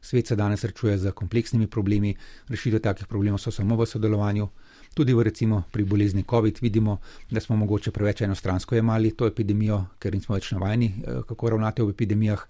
Svet 0.01 0.27
se 0.27 0.35
danes 0.35 0.59
srečuje 0.59 0.97
z 0.97 1.11
kompleksnimi 1.11 1.67
problemi, 1.67 2.15
rešitev 2.47 2.79
takih 2.79 3.07
problemov 3.07 3.39
so 3.39 3.51
samo 3.51 3.75
v 3.75 3.85
sodelovanju. 3.85 4.47
Tudi 4.93 5.13
v 5.13 5.23
recimo 5.23 5.63
pri 5.71 5.83
bolezni 5.83 6.23
COVID 6.23 6.61
vidimo, 6.61 6.97
da 7.29 7.39
smo 7.39 7.55
mogoče 7.55 7.91
preveč 7.91 8.21
enostransko 8.21 8.75
jemali 8.75 9.11
to 9.11 9.27
epidemijo, 9.27 9.85
ker 9.99 10.15
nismo 10.15 10.35
več 10.35 10.51
navajeni, 10.51 10.87
eh, 10.87 11.21
kako 11.27 11.49
ravnati 11.49 11.81
v 11.81 11.89
epidemijah. 11.89 12.45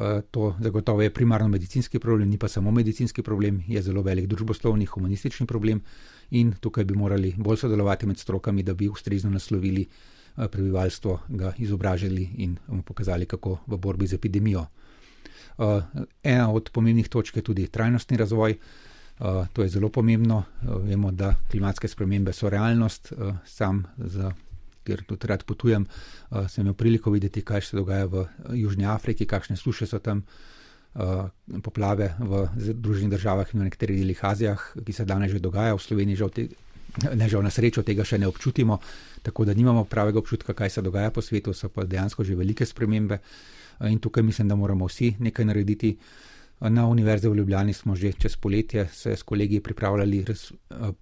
Eh, 0.00 0.22
to 0.30 0.54
zagotovo 0.60 1.02
je 1.02 1.10
primarno 1.12 1.48
medicinski 1.48 1.98
problem, 1.98 2.28
ni 2.28 2.38
pa 2.38 2.48
samo 2.48 2.70
medicinski 2.70 3.22
problem, 3.22 3.62
je 3.68 3.82
zelo 3.82 4.02
velik 4.02 4.26
družboslovni, 4.26 4.86
humanistični 4.86 5.46
problem 5.46 5.82
in 6.30 6.54
tukaj 6.60 6.84
bi 6.84 6.94
morali 6.94 7.34
bolj 7.36 7.56
sodelovati 7.56 8.06
med 8.06 8.18
strokami, 8.18 8.62
da 8.62 8.74
bi 8.74 8.88
ustrezno 8.88 9.30
naslovili 9.30 9.82
eh, 9.84 10.48
prebivalstvo, 10.48 11.18
ga 11.28 11.52
izobražili 11.58 12.28
in 12.36 12.56
mu 12.68 12.82
pokazali, 12.82 13.26
kako 13.26 13.58
v 13.66 13.76
borbi 13.76 14.06
z 14.06 14.14
epidemijo. 14.14 14.66
Ena 16.22 16.52
od 16.52 16.70
pomembnih 16.72 17.08
točk 17.08 17.36
je 17.36 17.42
tudi 17.42 17.66
trajnostni 17.66 18.16
razvoj. 18.16 18.54
To 19.52 19.62
je 19.62 19.68
zelo 19.68 19.88
pomembno. 19.88 20.42
Vemo, 20.62 21.10
da 21.12 21.34
klimatske 21.50 21.88
spremembe 21.88 22.32
so 22.32 22.48
realnost. 22.48 23.12
Sam, 23.44 23.84
za, 23.98 24.32
ker 24.90 25.04
tudi 25.06 25.30
rad 25.30 25.46
potujem, 25.46 25.86
uh, 25.86 26.46
sem 26.50 26.66
imel 26.66 26.74
priliko 26.74 27.14
videti, 27.14 27.44
kaj 27.46 27.70
se 27.70 27.78
dogaja 27.78 28.10
v 28.10 28.26
Južni 28.58 28.88
Afriki, 28.90 29.28
kakšne 29.30 29.56
suše 29.56 29.86
so 29.86 30.02
tam, 30.02 30.24
uh, 30.26 31.28
poplave 31.62 32.14
v 32.18 32.48
Združenih 32.58 33.10
državah 33.14 33.54
in 33.54 33.62
v 33.62 33.68
nekaterih 33.70 34.02
delih 34.02 34.24
Azijah, 34.24 34.58
ki 34.74 34.92
se 34.92 35.06
danes 35.06 35.30
že 35.30 35.38
dogaja, 35.38 35.76
v 35.78 35.82
Sloveniji 35.82 36.18
žal, 36.18 36.30
te, 36.34 36.48
ne, 37.06 37.28
žal 37.30 37.46
na 37.46 37.50
srečo 37.54 37.86
tega 37.86 38.04
še 38.04 38.18
ne 38.18 38.26
občutimo, 38.26 38.80
tako 39.22 39.46
da 39.46 39.54
nimamo 39.54 39.84
pravega 39.86 40.18
občutka, 40.18 40.54
kaj 40.54 40.70
se 40.70 40.82
dogaja 40.82 41.14
po 41.14 41.22
svetu, 41.22 41.54
so 41.54 41.70
pa 41.70 41.86
dejansko 41.86 42.24
že 42.24 42.34
velike 42.34 42.66
spremembe. 42.66 43.20
In 43.80 43.98
tukaj 43.98 44.22
mislim, 44.22 44.48
da 44.48 44.56
moramo 44.60 44.84
vsi 44.90 45.14
nekaj 45.18 45.44
narediti. 45.44 45.96
Na 46.60 46.84
Univerzi 46.86 47.28
v 47.28 47.36
Ljubljani 47.40 47.72
smo 47.72 47.96
že 47.96 48.12
čez 48.12 48.36
poletje 48.36 48.88
se 48.92 49.16
s 49.16 49.22
kolegi 49.22 49.60
pripravljali 49.60 50.18
eh, 50.28 50.92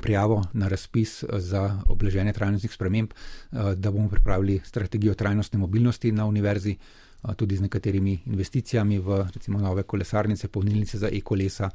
prijavo 0.00 0.44
na 0.52 0.68
razpis 0.68 1.24
za 1.32 1.82
obleženje 1.88 2.32
trajnostnih 2.32 2.72
sprememb, 2.72 3.10
eh, 3.10 3.74
da 3.76 3.90
bomo 3.90 4.08
pripravili 4.08 4.60
strategijo 4.64 5.14
trajnostne 5.14 5.58
mobilnosti 5.58 6.12
na 6.12 6.26
Univerzi, 6.26 6.76
eh, 6.76 7.34
tudi 7.36 7.56
z 7.56 7.60
nekaterimi 7.60 8.18
investicijami 8.26 8.98
v 8.98 9.26
recimo 9.34 9.58
nove 9.58 9.82
kolesarnice, 9.82 10.48
polnilnice 10.48 10.98
za 10.98 11.08
e-kolesa, 11.12 11.70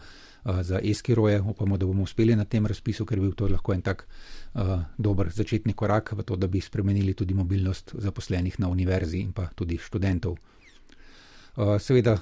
za 0.61 0.79
e-skiroje. 0.83 1.41
Upamo, 1.41 1.77
da 1.77 1.85
bomo 1.85 2.03
uspeli 2.03 2.35
na 2.35 2.45
tem 2.45 2.65
razpisu, 2.65 3.05
ker 3.05 3.19
bi 3.19 3.25
bil 3.25 3.33
to 3.33 3.47
lahko 3.47 3.73
en 3.73 3.81
tak 3.81 4.07
dober 4.97 5.31
začetni 5.33 5.73
korak 5.73 6.11
v 6.11 6.23
to, 6.23 6.35
da 6.35 6.47
bi 6.47 6.61
spremenili 6.61 7.13
tudi 7.13 7.33
mobilnost 7.33 7.95
zaposlenih 7.97 8.59
na 8.59 8.69
Univerzi 8.69 9.19
in 9.19 9.31
pa 9.31 9.47
tudi 9.55 9.77
študentov. 9.77 10.37
Seveda, 11.79 12.19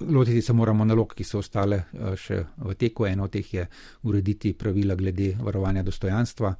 lotiti 0.00 0.42
se 0.42 0.52
moramo 0.52 0.84
nalog, 0.84 1.14
ki 1.14 1.24
so 1.24 1.38
ostale 1.38 1.84
še 2.16 2.42
v 2.56 2.74
teku. 2.74 3.06
Eno 3.06 3.24
od 3.24 3.32
teh 3.32 3.54
je 3.54 3.66
urediti 4.02 4.52
pravila 4.52 4.94
glede 4.94 5.34
varovanja 5.40 5.82
dostojanstva. 5.82 6.54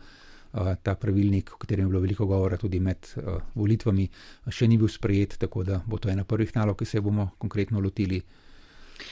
Ta 0.83 0.95
pravilnik, 0.97 1.51
o 1.53 1.59
katerem 1.61 1.85
je 1.85 1.91
bilo 1.91 2.01
veliko 2.01 2.27
govora 2.27 2.57
tudi 2.57 2.81
med 2.81 3.11
volitvami, 3.55 4.07
še 4.49 4.69
ni 4.69 4.79
bil 4.81 4.89
sprejet, 4.89 5.37
tako 5.39 5.65
da 5.69 5.83
bo 5.85 5.99
to 6.01 6.09
ena 6.09 6.25
prvih 6.25 6.55
nalog, 6.57 6.79
ki 6.79 6.89
se 6.89 7.01
bomo 7.05 7.31
konkretno 7.39 7.81
lotili. 7.81 8.23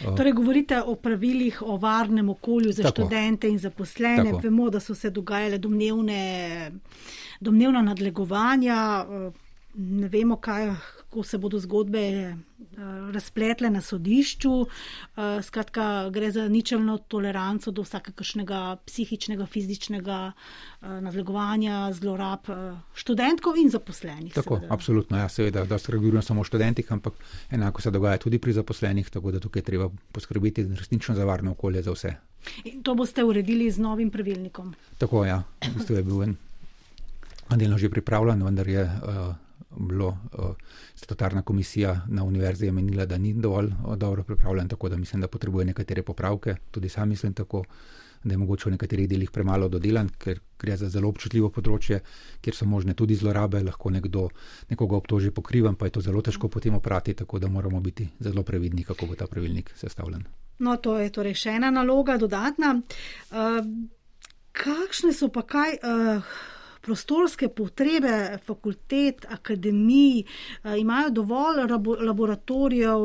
Torej, 0.01 0.33
govorite 0.33 0.79
o 0.81 0.95
pravilih 0.97 1.63
o 1.63 1.77
varnem 1.77 2.29
okolju 2.33 2.73
za 2.73 2.83
tako, 2.83 3.05
študente 3.05 3.49
in 3.49 3.59
zaposlene. 3.59 4.31
Tako. 4.31 4.41
Vemo, 4.47 4.71
da 4.71 4.81
so 4.81 4.95
se 4.95 5.11
dogajale 5.11 5.59
domnevne, 5.59 6.73
domnevna 7.41 7.83
nadlegovanja. 7.83 8.79
Ne 9.75 10.09
vemo, 10.09 10.37
kaj, 10.37 10.69
kako 10.99 11.23
se 11.23 11.39
bodo 11.39 11.59
zgodbe 11.59 11.99
eh, 11.99 12.37
razpletle 13.13 13.71
na 13.71 13.81
sodišču. 13.81 14.53
Eh, 14.63 15.43
skratka, 15.43 16.11
gre 16.11 16.31
za 16.31 16.49
ničelno 16.49 16.99
toleranco 16.99 17.71
do 17.71 17.83
vsakekršnega 17.83 18.77
psihičnega, 18.87 19.47
fizičnega 19.47 20.19
eh, 20.33 20.89
nadlegovanja, 20.89 21.93
zlorab 21.93 22.51
študentov 22.95 23.59
in 23.63 23.71
zaposlenih. 23.71 24.35
Tako, 24.35 24.57
seveda. 24.59 24.75
absolutno, 24.75 25.19
ja, 25.19 25.29
seveda, 25.29 25.65
da 25.65 25.79
se 25.79 25.93
regulira 25.93 26.23
samo 26.23 26.45
študentih, 26.45 26.93
ampak 26.93 27.15
enako 27.51 27.83
se 27.83 27.91
dogaja 27.91 28.19
tudi 28.19 28.39
pri 28.39 28.53
zaposlenih, 28.53 29.11
tako 29.11 29.31
da 29.31 29.41
tukaj 29.41 29.63
treba 29.63 29.91
poskrbeti 30.13 30.67
resnično 30.75 31.15
za 31.15 31.25
varno 31.25 31.53
okolje 31.53 31.83
za 31.83 31.93
vse. 31.95 32.15
In 32.65 32.83
to 32.83 32.95
boste 32.95 33.25
uredili 33.25 33.71
z 33.71 33.79
novim 33.79 34.11
pravilnikom? 34.11 34.75
Tako, 34.99 35.25
ja, 35.25 35.43
v 35.71 35.79
bistvu 35.79 35.97
je 35.97 36.03
bil 36.03 36.23
en. 36.23 36.37
Delno 37.55 37.79
že 37.79 37.91
pripravljen, 37.91 38.43
vendar 38.43 38.69
je 38.69 38.83
uh, 38.83 39.35
bilo, 39.77 40.19
statutarna 40.95 41.43
komisija 41.43 42.01
na 42.09 42.25
univerzi 42.25 42.67
je 42.67 42.73
menila, 42.73 43.07
da 43.07 43.19
ni 43.19 43.35
dovolj 43.35 43.67
uh, 43.67 43.97
dobro 43.97 44.23
pripravljen, 44.23 44.69
tako 44.69 44.89
da 44.89 44.97
mislim, 44.97 45.21
da 45.21 45.29
potrebuje 45.29 45.65
nekatere 45.65 46.03
popravke. 46.03 46.57
Tudi 46.71 46.89
sam 46.89 47.09
mislim 47.09 47.35
tako, 47.35 47.65
da 48.25 48.33
je 48.33 48.39
mogoče 48.39 48.69
v 48.69 48.73
nekaterih 48.73 49.09
delih 49.09 49.31
premalo 49.31 49.69
dodelan, 49.69 50.09
ker 50.19 50.41
gre 50.59 50.77
za 50.77 50.89
zelo 50.89 51.09
občutljivo 51.13 51.51
področje, 51.53 52.01
kjer 52.41 52.57
so 52.57 52.67
možne 52.67 52.95
tudi 52.95 53.17
zlorabe, 53.21 53.61
lahko 53.63 53.91
nekdo 53.93 54.29
nekoga 54.71 54.97
obtoži 54.97 55.31
pokrivan, 55.31 55.77
pa 55.77 55.87
je 55.87 55.99
to 55.99 56.05
zelo 56.05 56.23
težko 56.25 56.49
potem 56.49 56.75
oprati, 56.75 57.15
tako 57.15 57.39
da 57.39 57.49
moramo 57.49 57.81
biti 57.81 58.09
zelo 58.21 58.43
previdni, 58.43 58.85
kako 58.85 59.11
bo 59.13 59.19
ta 59.21 59.27
pravilnik 59.27 59.75
sestavljen. 59.77 60.25
No, 60.59 60.77
to 60.77 60.97
je 60.99 61.11
torej 61.13 61.35
še 61.37 61.59
ena 61.59 61.71
naloga, 61.75 62.17
dodatna. 62.17 62.79
Uh, 63.31 63.61
kakšne 64.57 65.13
so 65.13 65.29
pa 65.29 65.45
kaj? 65.45 65.79
Uh, 65.83 66.35
prostorske 66.85 67.49
potrebe 67.49 68.39
fakultet, 68.47 69.27
akademij, 69.31 70.21
eh, 70.21 70.79
imajo 70.81 71.11
dovolj 71.11 71.57
laboratorijev, 72.01 73.01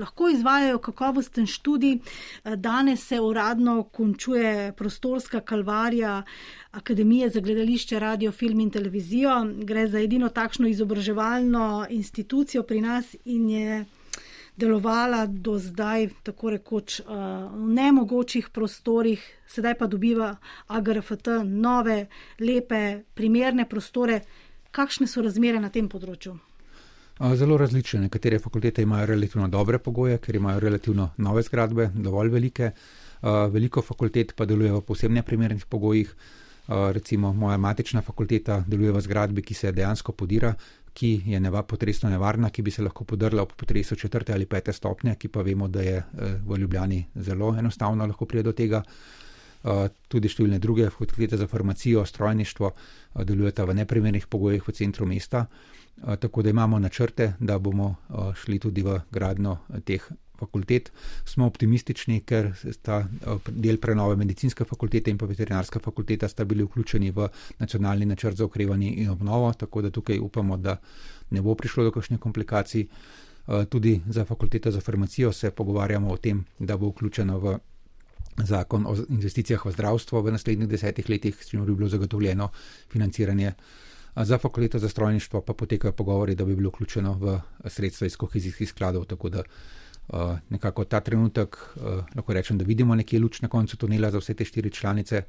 lahko 0.00 0.28
izvajajo 0.28 0.78
kakovosten 0.78 1.46
študij. 1.46 1.98
Eh, 1.98 2.56
danes 2.56 3.06
se 3.08 3.20
uradno 3.20 3.82
končuje 3.82 4.72
prostorska 4.76 5.40
kalvarija. 5.40 6.22
Akademije 6.70 7.30
za 7.30 7.40
gledališče, 7.40 7.98
radio, 7.98 8.32
film 8.32 8.60
in 8.60 8.70
televizijo. 8.70 9.30
Gre 9.62 9.86
za 9.88 10.00
edino 10.00 10.28
takšno 10.28 10.68
izobraževalno 10.68 11.86
institucijo 11.90 12.62
pri 12.62 12.80
nas 12.80 13.16
in 13.24 13.50
je 13.50 13.84
delovala 14.56 15.26
do 15.26 15.58
zdaj, 15.58 16.08
tako 16.22 16.54
rekoč, 16.54 17.00
uh, 17.00 17.06
v 17.50 17.74
nemogočih 17.74 18.48
prostorih, 18.54 19.20
sedaj 19.50 19.78
pa 19.78 19.86
dobiva 19.86 20.36
AGRFT 20.68 21.42
nove, 21.44 22.06
lepe, 22.40 23.02
primerne 23.14 23.68
prostore. 23.68 24.20
Kakšne 24.74 25.06
so 25.06 25.22
razmere 25.22 25.60
na 25.62 25.70
tem 25.70 25.88
področju? 25.88 26.34
Zelo 27.38 27.56
različne. 27.56 28.00
Nekatere 28.00 28.40
fakultete 28.42 28.82
imajo 28.82 29.06
relativno 29.06 29.46
dobre 29.48 29.78
pogoje, 29.78 30.18
ker 30.18 30.34
imajo 30.34 30.60
relativno 30.60 31.12
nove 31.16 31.42
zgradbe, 31.46 31.92
dovolj 31.94 32.32
velike. 32.32 32.72
Veliko 33.54 33.82
fakultet 33.82 34.34
pa 34.36 34.44
deluje 34.44 34.72
v 34.72 34.80
posebno 34.82 35.22
primernih 35.22 35.66
pogojih. 35.70 36.10
Recimo 36.66 37.32
moja 37.32 37.56
matična 37.56 38.02
fakulteta 38.02 38.64
deluje 38.66 38.92
v 38.92 39.00
zgradbi, 39.00 39.42
ki 39.42 39.54
se 39.54 39.72
dejansko 39.72 40.12
podira, 40.12 40.54
ki 40.94 41.22
je 41.26 41.40
neva, 41.40 41.64
potresno 41.66 42.10
nevarna, 42.10 42.50
ki 42.50 42.62
bi 42.62 42.70
se 42.70 42.82
lahko 42.82 43.04
podrla 43.04 43.42
ob 43.42 43.52
potresu 43.58 43.96
četrte 43.96 44.32
ali 44.32 44.46
pete 44.46 44.72
stopnje, 44.72 45.16
ki 45.18 45.28
pa 45.28 45.42
vemo, 45.42 45.68
da 45.68 45.82
je 45.82 46.02
v 46.46 46.58
Ljubljani 46.58 47.04
zelo 47.14 47.54
enostavno 47.58 48.06
lahko 48.06 48.26
pride 48.30 48.46
do 48.46 48.52
tega. 48.52 48.82
Tudi 50.08 50.28
številne 50.28 50.58
druge 50.60 50.90
fakultete 50.92 51.38
za 51.40 51.46
farmacijo, 51.48 52.04
strojništvo 52.04 52.70
delujeta 53.24 53.64
v 53.64 53.74
neprimernih 53.80 54.26
pogojih 54.28 54.66
v 54.68 54.74
centru 54.76 55.06
mesta. 55.08 55.46
Tako 56.20 56.42
da 56.42 56.50
imamo 56.50 56.78
načrte, 56.78 57.32
da 57.40 57.58
bomo 57.58 57.94
šli 58.36 58.58
tudi 58.58 58.82
v 58.84 59.00
gradno 59.10 59.58
teh 59.84 60.04
fakultet. 60.38 60.90
Smo 61.24 61.46
optimistični, 61.46 62.20
ker 62.26 62.50
sta 62.72 63.02
del 63.48 63.78
prenove 63.80 64.16
medicinske 64.16 64.64
fakultete 64.64 65.10
in 65.10 65.18
pa 65.18 65.26
veterinarska 65.26 65.80
fakulteta 65.80 66.28
sta 66.28 66.44
bili 66.44 66.64
vključeni 66.64 67.10
v 67.10 67.28
nacionalni 67.58 68.06
načrt 68.06 68.36
za 68.36 68.44
okrevanje 68.44 68.90
in 68.96 69.10
obnovo, 69.10 69.52
tako 69.52 69.82
da 69.82 69.90
tukaj 69.90 70.18
upamo, 70.18 70.56
da 70.56 70.78
ne 71.30 71.42
bo 71.42 71.54
prišlo 71.54 71.84
do 71.84 71.92
kakšnih 71.94 72.20
komplikacij. 72.20 72.86
Tudi 73.68 74.00
za 74.08 74.24
fakulteto 74.24 74.70
za 74.70 74.80
farmacijo 74.80 75.32
se 75.32 75.50
pogovarjamo 75.50 76.10
o 76.10 76.16
tem, 76.16 76.44
da 76.58 76.76
bo 76.76 76.88
vključena 76.88 77.36
v 77.36 77.58
zakon 78.44 78.86
o 78.86 78.96
investicijah 79.08 79.66
v 79.66 79.72
zdravstvo 79.72 80.22
v 80.22 80.32
naslednjih 80.32 80.68
desetih 80.68 81.08
letih, 81.08 81.36
s 81.40 81.50
čimer 81.50 81.66
bi 81.68 81.74
bilo 81.74 81.88
zagotovljeno 81.88 82.48
financiranje 82.90 83.52
za 84.16 84.38
fakulteto 84.38 84.78
za 84.78 84.88
strojništvo 84.88 85.40
pa 85.40 85.52
potekajo 85.52 85.92
pogovori, 85.92 86.34
da 86.34 86.44
bi 86.44 86.56
bilo 86.56 86.70
vključeno 86.70 87.12
v 87.12 87.40
sredstva 87.66 88.06
iz 88.06 88.16
kohezijskih 88.16 88.68
skladov. 88.68 89.04
Tako 89.04 89.28
da 89.28 89.42
nekako 90.50 90.84
ta 90.84 91.00
trenutek 91.00 91.56
lahko 92.14 92.32
rečem, 92.32 92.58
da 92.58 92.64
vidimo 92.64 92.94
nekje 92.94 93.20
luč 93.20 93.40
na 93.40 93.48
koncu 93.48 93.76
tunela 93.76 94.10
za 94.10 94.18
vse 94.18 94.34
te 94.34 94.44
štiri 94.44 94.70
članice. 94.70 95.22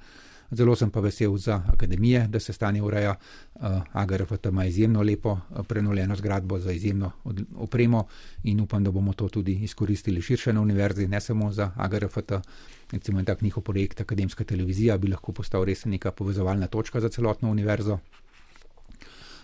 Zelo 0.52 0.76
sem 0.76 0.92
pa 0.92 1.00
vesel 1.00 1.38
za 1.38 1.62
akademije, 1.74 2.28
da 2.28 2.40
se 2.40 2.54
stanje 2.54 2.82
ureja. 2.82 3.16
AGRFT 3.94 4.46
ima 4.46 4.66
izjemno 4.66 5.02
lepo 5.02 5.40
prenovljeno 5.68 6.16
zgradbo 6.16 6.60
za 6.60 6.72
izjemno 6.72 7.12
opremo 7.56 8.06
in 8.44 8.62
upam, 8.62 8.84
da 8.84 8.92
bomo 8.92 9.14
to 9.14 9.28
tudi 9.28 9.54
izkoristili 9.54 10.22
širše 10.22 10.54
na 10.54 10.62
univerzi, 10.62 11.08
ne 11.08 11.22
samo 11.22 11.52
za 11.52 11.72
AGRFT. 11.76 12.32
Recimo 12.92 13.20
en 13.20 13.26
tak 13.26 13.42
njihov 13.42 13.64
projekt 13.64 14.02
Akademska 14.02 14.44
televizija 14.44 14.98
bi 14.98 15.08
lahko 15.08 15.32
postal 15.32 15.64
res 15.64 15.86
neka 15.86 16.12
povezovalna 16.12 16.68
točka 16.68 17.02
za 17.02 17.10
celotno 17.10 17.50
univerzo. 17.50 17.98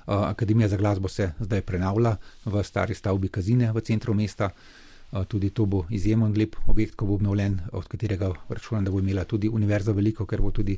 Akademija 0.05 0.67
za 0.67 0.77
glasbo 0.77 1.07
se 1.07 1.31
zdaj 1.39 1.61
prenavlja 1.61 2.15
v 2.45 2.63
stari 2.63 2.93
stavbi 2.93 3.27
Kazine 3.27 3.71
v 3.71 3.81
centru 3.81 4.13
mesta. 4.13 4.49
Tudi 5.27 5.49
to 5.49 5.65
bo 5.65 5.85
izjemen 5.89 6.33
lep 6.37 6.55
objekt, 6.67 6.95
ko 6.95 7.05
bo 7.05 7.17
obnovljen, 7.19 7.59
od 7.71 7.87
katerega 7.87 8.31
računam, 8.49 8.85
da 8.85 8.91
bo 8.91 8.99
imela 8.99 9.23
tudi 9.23 9.49
univerza 9.49 9.91
veliko, 9.91 10.25
ker 10.25 10.41
bo 10.41 10.51
tudi 10.51 10.77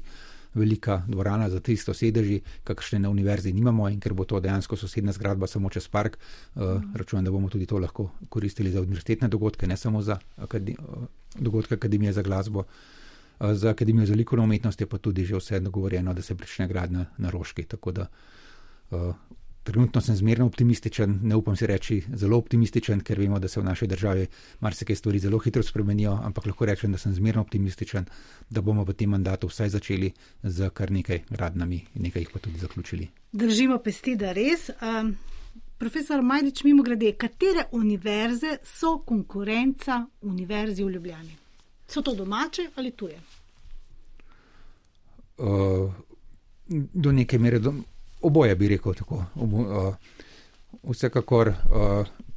velika 0.54 1.02
dvorana 1.08 1.50
za 1.50 1.60
300 1.60 1.94
sedeži, 1.94 2.40
kakšne 2.64 3.00
na 3.00 3.10
univerzi 3.10 3.54
nimamo 3.54 3.90
in 3.90 4.00
ker 4.00 4.14
bo 4.14 4.26
to 4.26 4.40
dejansko 4.40 4.76
sosedna 4.78 5.12
zgradba 5.12 5.48
samo 5.48 5.70
čez 5.70 5.88
park, 5.88 6.18
računam, 6.96 7.26
da 7.26 7.32
bomo 7.32 7.50
tudi 7.50 7.66
to 7.66 7.78
lahko 7.78 8.10
koristili 8.30 8.72
za 8.72 8.82
univerzitetne 8.82 9.28
dogodke, 9.28 9.68
ne 9.68 9.78
samo 9.78 10.02
za 10.02 10.18
akade 10.38 10.76
dogodke 11.36 11.76
Akademije 11.76 12.14
za 12.14 12.22
glasbo. 12.22 12.64
Za 13.40 13.70
Akademijo 13.70 14.06
za 14.06 14.16
likovno 14.16 14.44
umetnost 14.44 14.82
je 14.82 14.88
pa 14.88 14.98
tudi 14.98 15.26
že 15.26 15.36
vse 15.36 15.60
dogovorjeno, 15.60 16.14
da 16.14 16.22
se 16.22 16.36
prične 16.36 16.68
gradnja 16.68 17.06
na 17.18 17.30
Roški, 17.30 17.64
tako 17.64 17.92
da 17.92 18.08
trenutno 19.64 20.02
sem 20.02 20.16
zmerno 20.16 20.46
optimističen, 20.46 21.20
ne 21.24 21.36
upam 21.36 21.56
si 21.56 21.68
reči 21.68 22.02
zelo 22.14 22.38
optimističen, 22.38 23.02
ker 23.02 23.20
vemo, 23.20 23.40
da 23.40 23.48
se 23.48 23.60
v 23.60 23.64
naši 23.64 23.88
državi 23.88 24.28
marsikaj 24.60 24.96
stvari 24.96 25.20
zelo 25.20 25.40
hitro 25.40 25.64
spremenijo, 25.64 26.20
ampak 26.24 26.46
lahko 26.46 26.66
rečem, 26.66 26.92
da 26.92 26.98
sem 26.98 27.14
zmerno 27.14 27.42
optimističen, 27.42 28.06
da 28.50 28.62
bomo 28.62 28.84
v 28.84 28.94
tem 28.94 29.10
mandatu 29.10 29.48
vsaj 29.48 29.70
začeli 29.70 30.12
z 30.44 30.70
kar 30.70 30.92
nekaj 30.92 31.24
gradnami 31.30 31.84
in 31.96 32.08
nekaj 32.08 32.22
jih 32.22 32.34
pa 32.34 32.40
tudi 32.40 32.60
zaključili. 32.60 33.08
Držimo 33.32 33.78
pesti, 33.80 34.16
da 34.16 34.32
res. 34.32 34.70
Um, 34.82 35.16
profesor 35.78 36.22
Majdič, 36.22 36.64
mimo 36.64 36.84
grede, 36.84 37.14
katere 37.18 37.66
univerze 37.72 38.58
so 38.64 38.98
konkurenca 39.06 40.06
Univerzi 40.22 40.84
v 40.84 40.90
Ljubljani? 40.90 41.38
So 41.88 42.02
to 42.02 42.16
domače 42.16 42.70
ali 42.76 42.92
tuje? 42.92 43.20
Uh, 45.38 45.92
do 46.94 47.12
neke 47.12 47.40
mere. 47.40 47.60
Do, 47.60 47.74
oboje 48.24 48.56
bi 48.56 48.68
rekel 48.68 48.94
tako. 48.94 49.26
Obo, 49.36 49.94
vsekakor 50.84 51.54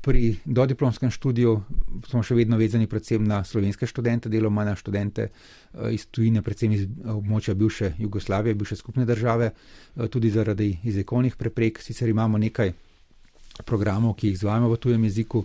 pri 0.00 0.36
dodiplomskem 0.44 1.10
študiju 1.10 1.60
smo 2.06 2.22
še 2.22 2.36
vedno 2.38 2.58
vezani 2.60 2.86
predvsem 2.86 3.24
na 3.26 3.40
slovenske 3.44 3.88
študente, 3.90 4.30
deloma 4.30 4.64
na 4.64 4.76
študente 4.76 5.28
iz 5.90 6.06
tujine, 6.06 6.42
predvsem 6.46 6.72
iz 6.76 6.84
območja 7.10 7.56
bivše 7.58 7.94
Jugoslavije, 7.98 8.54
bivše 8.54 8.76
skupne 8.76 9.06
države, 9.08 9.50
tudi 10.10 10.30
zaradi 10.30 10.76
jezikovnih 10.84 11.36
preprek. 11.36 11.80
Sicer 11.82 12.08
imamo 12.12 12.38
nekaj 12.38 12.72
programov, 13.64 14.14
ki 14.14 14.30
jih 14.30 14.38
izvajamo 14.38 14.70
v 14.70 14.78
tujem 14.78 15.08
jeziku, 15.08 15.42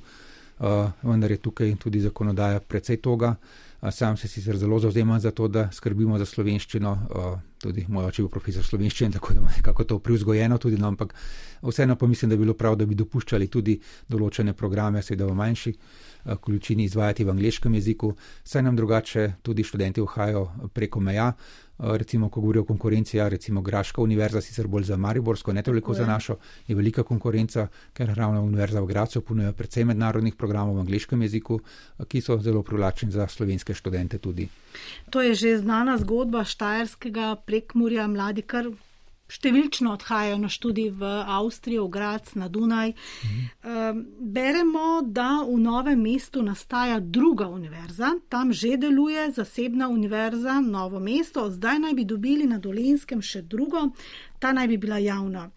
vendar 1.01 1.31
je 1.31 1.41
tukaj 1.41 1.75
tudi 1.81 2.03
zakonodaja 2.03 2.59
precej 2.59 3.01
toga. 3.01 3.35
Sam 3.89 4.17
se 4.17 4.27
sicer 4.27 4.57
zelo 4.61 4.77
zauzemam 4.79 5.19
za 5.19 5.31
to, 5.31 5.47
da 5.47 5.71
skrbimo 5.73 6.19
za 6.21 6.25
slovenščino, 6.25 6.91
tudi 7.61 7.85
moj 7.87 8.09
oče 8.09 8.21
je 8.23 8.29
profesor 8.29 8.65
slovenščine, 8.65 9.11
tako 9.11 9.33
da 9.33 9.73
je 9.79 9.87
to 9.87 9.99
privzgojeno 9.99 10.57
tudi, 10.57 10.77
no, 10.77 10.87
ampak 10.87 11.13
vseeno 11.61 11.95
pa 11.95 12.07
mislim, 12.07 12.29
da 12.29 12.35
bi 12.35 12.45
bilo 12.45 12.53
prav, 12.53 12.75
da 12.75 12.85
bi 12.85 12.95
dopuščali 12.95 13.47
tudi 13.47 13.79
določene 14.09 14.53
programe, 14.53 15.01
seveda 15.01 15.29
v 15.29 15.37
manjši 15.37 15.75
količini 16.41 16.83
izvajati 16.83 17.23
v 17.23 17.33
angliškem 17.33 17.73
jeziku, 17.73 18.13
saj 18.43 18.63
nam 18.63 18.75
drugače 18.75 19.33
tudi 19.41 19.63
študenti 19.63 20.01
vhajajo 20.01 20.47
preko 20.73 20.99
meja. 20.99 21.33
Recimo, 21.81 22.29
ko 22.29 22.41
govorijo 22.41 22.61
o 22.61 22.65
konkurenci, 22.65 23.17
ja, 23.17 23.25
recimo 23.27 23.61
Graška 23.61 24.01
univerza, 24.01 24.41
sicer 24.41 24.67
bolj 24.67 24.83
za 24.91 24.97
Mariborsko, 25.01 25.53
ne 25.53 25.63
toliko 25.63 25.95
za 25.97 26.05
našo, 26.05 26.35
je 26.67 26.75
velika 26.75 27.03
konkurenca, 27.03 27.67
ker 27.93 28.13
ravno 28.13 28.43
Univerza 28.45 28.81
v 28.81 28.85
Gracu 28.85 29.21
ponuja 29.25 29.53
predvsem 29.57 29.87
mednarodnih 29.87 30.35
programov 30.37 30.77
v 30.77 30.85
angliškem 30.85 31.21
jeziku, 31.25 31.57
ki 32.07 32.21
so 32.21 32.37
zelo 32.37 32.61
privlačni 32.61 33.09
za 33.11 33.25
slovenske 33.27 33.73
študente 33.73 34.21
tudi. 34.21 34.45
To 35.09 35.21
je 35.21 35.35
že 35.35 35.57
znana 35.57 35.97
zgodba 35.97 36.43
Štajerskega 36.43 37.35
prekmurja, 37.45 38.07
mladi 38.07 38.41
kar 38.41 38.71
številčno 39.31 39.93
odhajajo 39.95 40.37
na 40.41 40.49
študij 40.51 40.89
v 40.99 41.09
Avstrijo, 41.37 41.85
v 41.87 41.91
Grac, 41.95 42.33
na 42.35 42.49
Dunaj. 42.51 42.93
Mhm. 42.93 44.01
Beremo, 44.19 45.01
da 45.07 45.43
v 45.47 45.57
novem 45.59 46.01
mestu 46.01 46.43
nastaja 46.43 46.99
druga 46.99 47.47
univerza, 47.47 48.17
tam 48.29 48.51
že 48.53 48.77
deluje 48.77 49.31
zasebna 49.31 49.87
univerza, 49.87 50.59
novo 50.61 50.99
mesto, 50.99 51.47
zdaj 51.49 51.79
naj 51.79 51.93
bi 51.93 52.05
dobili 52.05 52.47
na 52.47 52.59
Dolenskem 52.59 53.21
še 53.21 53.41
drugo, 53.41 53.91
ta 54.39 54.51
naj 54.51 54.67
bi 54.67 54.77
bila 54.77 54.97
javna, 54.97 55.49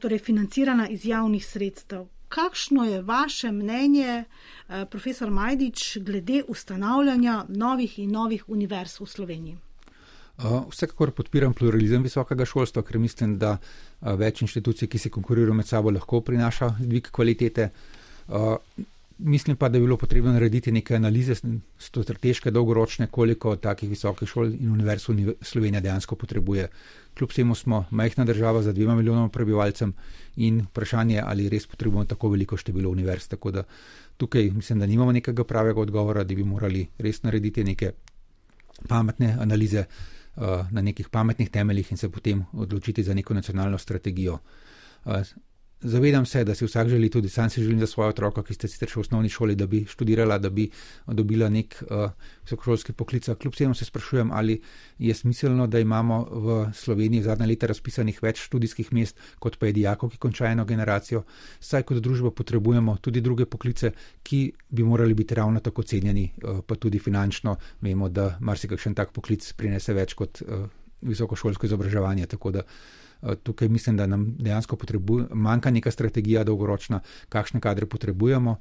torej 0.00 0.18
financirana 0.18 0.88
iz 0.88 1.04
javnih 1.04 1.44
sredstev. 1.44 2.08
Kakšno 2.30 2.84
je 2.86 3.02
vaše 3.02 3.50
mnenje, 3.52 4.24
profesor 4.90 5.30
Majdič, 5.30 5.98
glede 5.98 6.44
ustanavljanja 6.48 7.44
novih 7.48 7.98
in 7.98 8.12
novih 8.14 8.44
univerz 8.46 9.00
v 9.00 9.06
Sloveniji? 9.06 9.56
Vsekakor 10.70 11.10
podpiram 11.10 11.52
pluralizem 11.54 12.06
visokega 12.06 12.46
šolstva, 12.46 12.84
ker 12.86 12.98
mislim, 13.02 13.34
da 13.38 13.56
več 14.00 14.44
inštitucij, 14.46 14.88
ki 14.88 14.98
se 14.98 15.10
konkurirajo 15.10 15.56
med 15.58 15.66
sabo, 15.66 15.90
lahko 15.90 16.20
prinaša 16.22 16.70
dvig 16.78 17.10
kvalitete. 17.10 17.68
Mislim 19.22 19.56
pa, 19.56 19.68
da 19.68 19.78
bi 19.78 19.84
bilo 19.84 19.96
potrebno 19.96 20.32
narediti 20.32 20.72
neke 20.72 20.94
analize, 20.96 21.34
strateške, 21.78 22.50
dolgoročne, 22.50 23.06
koliko 23.06 23.56
takih 23.56 23.88
visokih 23.90 24.28
šol 24.28 24.54
in 24.54 24.70
univerz 24.72 25.04
Slovenija 25.40 25.80
dejansko 25.80 26.16
potrebuje. 26.16 26.68
Kljub 27.18 27.30
vsemu 27.30 27.54
smo 27.54 27.84
majhna 27.90 28.24
država 28.24 28.62
za 28.62 28.72
dvema 28.72 28.94
milijonoma 28.94 29.28
prebivalcem 29.28 29.92
in 30.36 30.60
vprašanje, 30.60 31.22
ali 31.26 31.48
res 31.48 31.66
potrebujemo 31.66 32.04
tako 32.04 32.28
veliko 32.28 32.56
število 32.56 32.90
univerz. 32.90 33.28
Tako 33.28 33.50
da 33.50 33.64
tukaj 34.16 34.50
mislim, 34.50 34.78
da 34.78 34.86
nimamo 34.86 35.12
nekega 35.12 35.44
pravega 35.44 35.80
odgovora, 35.80 36.24
da 36.24 36.34
bi 36.34 36.44
morali 36.44 36.86
res 36.98 37.22
narediti 37.22 37.64
neke 37.64 37.92
pametne 38.88 39.36
analize. 39.40 39.84
Eh, 40.36 40.64
na 40.70 40.80
nekih 40.82 41.08
pametnih 41.08 41.50
temeljih 41.50 41.90
in 41.92 41.98
se 41.98 42.08
potem 42.08 42.44
odločiti 42.52 43.02
za 43.02 43.14
neko 43.14 43.34
nacionalno 43.34 43.78
strategijo. 43.78 44.38
Eh, 45.82 45.88
Zavedam 45.88 46.26
se, 46.26 46.44
da 46.44 46.54
si 46.54 46.64
vsak 46.64 46.88
želi, 46.88 47.10
tudi 47.10 47.28
sam 47.28 47.50
si 47.50 47.62
želim 47.62 47.80
za 47.80 47.86
svojo 47.86 48.08
otroka, 48.10 48.42
ki 48.42 48.54
ste 48.54 48.68
sicer 48.68 48.88
še 48.88 48.98
v 48.98 49.00
osnovni 49.00 49.28
šoli, 49.28 49.54
da 49.56 49.66
bi 49.66 49.84
študirala, 49.88 50.38
da 50.38 50.50
bi 50.50 50.68
dobila 51.06 51.48
nek 51.48 51.76
uh, 51.82 52.10
visokošolski 52.44 52.92
poklic. 52.92 53.28
Kljub 53.40 53.54
temu 53.56 53.74
se 53.74 53.84
sprašujem, 53.84 54.30
ali 54.32 54.60
je 54.98 55.14
smiselno, 55.14 55.66
da 55.66 55.80
imamo 55.80 56.24
v 56.30 56.58
Sloveniji 56.74 57.22
zadnja 57.22 57.46
leta 57.46 57.66
razpisanih 57.66 58.22
več 58.22 58.44
študijskih 58.44 58.92
mest, 58.92 59.16
kot 59.38 59.56
pa 59.58 59.66
je 59.66 59.72
dijakov, 59.72 60.10
ki 60.10 60.18
končajo 60.18 60.52
eno 60.52 60.64
generacijo. 60.64 61.24
Saj 61.60 61.82
kot 61.88 62.02
družba 62.04 62.30
potrebujemo 62.30 62.98
tudi 63.00 63.20
druge 63.20 63.46
poklice, 63.46 63.92
ki 64.22 64.52
bi 64.68 64.84
morali 64.84 65.14
biti 65.14 65.34
ravno 65.34 65.60
tako 65.60 65.82
cenjeni, 65.82 66.30
uh, 66.44 66.60
pa 66.66 66.76
tudi 66.76 66.98
finančno. 66.98 67.56
Vemo, 67.80 68.08
da 68.08 68.36
marsikakšen 68.40 68.94
tak 68.94 69.16
poklic 69.16 69.52
prinese 69.56 69.96
več 69.96 70.14
kot 70.14 70.42
uh, 70.44 70.66
visokošolsko 71.00 71.66
izobraževanje. 71.66 72.26
Tako 72.26 72.50
da 72.50 72.68
tukaj 73.42 73.68
mislim, 73.68 73.96
da 73.96 74.06
nam 74.06 74.34
dejansko 74.38 74.76
manjka 75.30 75.70
neka 75.70 75.90
strategija 75.90 76.44
dolgoročna, 76.44 77.00
kakšne 77.28 77.60
kadre 77.60 77.86
potrebujemo 77.86 78.56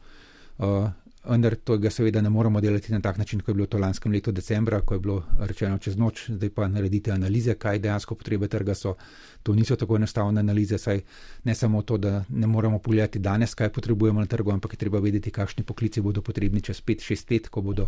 vendar 1.29 1.55
tega 1.55 1.89
seveda 1.91 2.21
ne 2.21 2.29
moremo 2.29 2.61
delati 2.61 2.91
na 2.93 3.01
tak 3.01 3.17
način, 3.17 3.39
kot 3.39 3.47
je 3.47 3.53
bilo 3.53 3.67
to 3.67 3.77
lanskem 3.77 4.11
letu 4.11 4.31
decembra, 4.31 4.81
ko 4.81 4.93
je 4.93 4.99
bilo 4.99 5.23
rečeno 5.39 5.77
čez 5.77 5.97
noč, 5.97 6.29
zdaj 6.29 6.49
pa 6.55 6.67
naredite 6.67 7.11
analize, 7.11 7.55
kaj 7.55 7.79
dejansko 7.79 8.15
potrebe 8.15 8.47
trga 8.47 8.75
so. 8.75 8.95
To 9.43 9.55
niso 9.55 9.75
tako 9.75 9.95
enostavne 9.95 10.39
analize, 10.39 10.77
saj 10.77 11.01
ne 11.43 11.55
samo 11.55 11.81
to, 11.81 11.97
da 11.97 12.23
ne 12.29 12.47
moremo 12.47 12.79
pogledati 12.79 13.19
danes, 13.19 13.53
kaj 13.55 13.69
potrebujemo 13.69 14.19
na 14.19 14.25
trgu, 14.25 14.51
ampak 14.51 14.73
je 14.73 14.77
treba 14.77 14.99
vedeti, 14.99 15.31
kakšni 15.31 15.63
poklici 15.63 16.01
bodo 16.01 16.21
potrebni 16.21 16.61
čez 16.61 16.81
5-6 16.81 17.31
let, 17.31 17.49
ko 17.49 17.61
bodo 17.61 17.87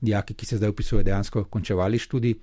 dijaki, 0.00 0.34
ki 0.34 0.46
se 0.46 0.56
zdaj 0.56 0.70
upisujejo, 0.70 1.04
dejansko 1.04 1.44
končevali 1.44 1.98
študij. 1.98 2.34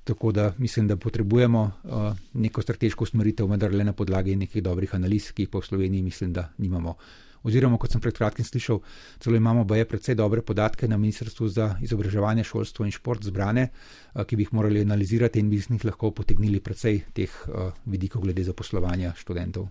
Uh, 0.00 0.10
tako 0.10 0.32
da 0.32 0.52
mislim, 0.58 0.88
da 0.88 0.96
potrebujemo 0.96 1.62
uh, 1.84 1.90
neko 2.34 2.62
strateško 2.62 3.04
usmeritev, 3.04 3.46
vendar 3.46 3.74
le 3.74 3.84
na 3.84 3.92
podlagi 3.92 4.36
nekih 4.36 4.62
dobrih 4.62 4.94
analiz, 4.94 5.32
ki 5.32 5.46
jih 5.46 5.50
pa 5.50 5.60
v 5.60 5.68
Sloveniji 5.68 6.02
mislim, 6.02 6.32
da 6.32 6.48
nimamo 6.58 6.96
oziroma 7.42 7.78
kot 7.80 7.92
sem 7.92 8.00
pred 8.04 8.16
kratkim 8.16 8.44
slišal, 8.44 8.82
celo 9.20 9.36
imamo 9.36 9.64
baje 9.64 9.86
predvsej 9.88 10.14
dobre 10.14 10.42
podatke 10.44 10.88
na 10.88 10.98
Ministrstvu 11.00 11.48
za 11.48 11.68
izobraževanje, 11.80 12.44
šolstvo 12.44 12.84
in 12.84 12.92
šport 12.92 13.24
zbrane, 13.24 13.68
eh, 13.70 14.24
ki 14.24 14.36
bi 14.36 14.44
jih 14.44 14.52
morali 14.52 14.82
analizirati 14.84 15.40
in 15.40 15.48
bi 15.50 15.56
iz 15.56 15.70
njih 15.70 15.84
lahko 15.84 16.10
potegnili 16.10 16.60
predvsej 16.60 17.00
teh 17.16 17.30
eh, 17.30 17.70
vidikov 17.86 18.26
glede 18.26 18.44
zaposlovanja 18.44 19.14
študentov. 19.16 19.68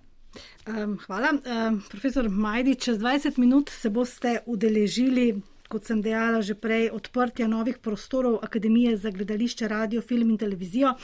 Um, 0.65 0.97
hvala. 1.05 1.35
Um, 1.45 1.81
profesor 1.89 2.29
Majdi, 2.29 2.75
čez 2.75 2.97
20 2.97 3.37
minut 3.37 3.69
se 3.69 3.89
boste 3.89 4.39
udeležili, 4.45 5.41
kot 5.69 5.85
sem 5.85 6.01
dejala 6.01 6.41
že 6.41 6.57
prej, 6.57 6.89
odprtja 6.89 7.47
novih 7.47 7.77
prostorov 7.77 8.41
Akademije 8.41 8.97
za 8.97 9.13
gledališče, 9.13 9.67
radio, 9.67 10.01
film 10.01 10.29
in 10.33 10.37
televizijo. 10.37 10.95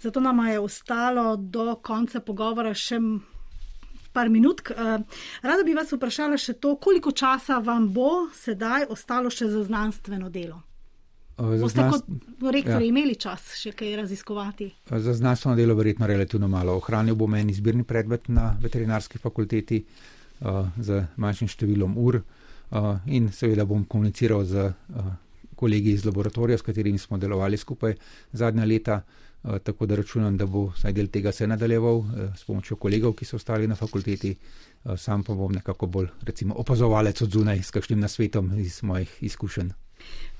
Zato 0.00 0.20
nam 0.20 0.46
je 0.46 0.60
ostalo 0.60 1.36
do 1.36 1.74
konca 1.82 2.20
pogovora 2.20 2.74
še 2.74 3.00
par 4.14 4.30
minut. 4.30 4.62
Eh, 4.70 4.98
rada 5.42 5.64
bi 5.66 5.74
vas 5.74 5.90
vprašala 5.92 6.38
še 6.38 6.54
to, 6.62 6.76
koliko 6.76 7.10
časa 7.10 7.58
vam 7.58 7.90
bo 7.92 8.28
sedaj 8.30 8.86
ostalo 8.94 9.30
še 9.30 9.50
za 9.50 9.64
znanstveno 9.66 10.30
delo? 10.30 10.62
Boste 11.34 11.82
znanst... 11.82 12.06
kot 12.06 12.52
rektor 12.54 12.78
ja. 12.78 12.86
imeli 12.86 13.16
čas 13.18 13.56
še 13.58 13.72
kaj 13.74 13.96
raziskovati? 14.04 14.70
Za 14.86 15.16
znanstveno 15.18 15.56
delo 15.58 15.74
verjetno 15.74 16.06
relativno 16.06 16.46
malo. 16.48 16.78
Ohranil 16.78 17.18
bom 17.18 17.34
en 17.34 17.50
izbirni 17.50 17.82
predmet 17.82 18.30
na 18.30 18.52
veterinarski 18.62 19.18
fakulteti 19.18 19.82
uh, 19.82 20.70
z 20.78 21.02
manjšim 21.18 21.50
številom 21.50 21.98
ur 21.98 22.20
uh, 22.22 22.33
in 23.06 23.28
seveda 23.32 23.64
bom 23.64 23.84
komuniciral 23.84 24.44
z 24.44 24.64
uh, 24.64 25.04
kolegi 25.54 25.90
iz 25.90 26.04
laboratorija, 26.04 26.58
s 26.58 26.62
katerimi 26.62 26.98
smo 26.98 27.18
delovali 27.18 27.56
skupaj 27.56 27.94
zadnja 28.32 28.64
leta. 28.64 29.02
Eh, 29.44 29.58
tako 29.58 29.86
da 29.86 29.96
računam, 29.96 30.36
da 30.36 30.46
bo 30.46 30.66
vsaj 30.72 30.92
del 30.92 31.08
tega 31.12 31.32
se 31.32 31.46
nadaljeval 31.46 31.98
eh, 31.98 32.28
s 32.36 32.44
pomočjo 32.44 32.76
kolegov, 32.76 33.12
ki 33.12 33.24
so 33.28 33.36
ostali 33.36 33.68
na 33.68 33.76
fakulteti, 33.76 34.30
eh, 34.30 34.96
sam 34.96 35.24
pa 35.24 35.34
bom 35.34 35.52
nekako 35.52 35.86
bolj 35.86 36.08
recimo, 36.22 36.54
opazovalec 36.54 37.20
od 37.22 37.30
zunaj 37.30 37.62
s 37.62 37.70
kakšnim 37.70 38.00
nasvetom 38.00 38.52
iz 38.58 38.82
mojih 38.82 39.18
izkušenj. 39.20 39.68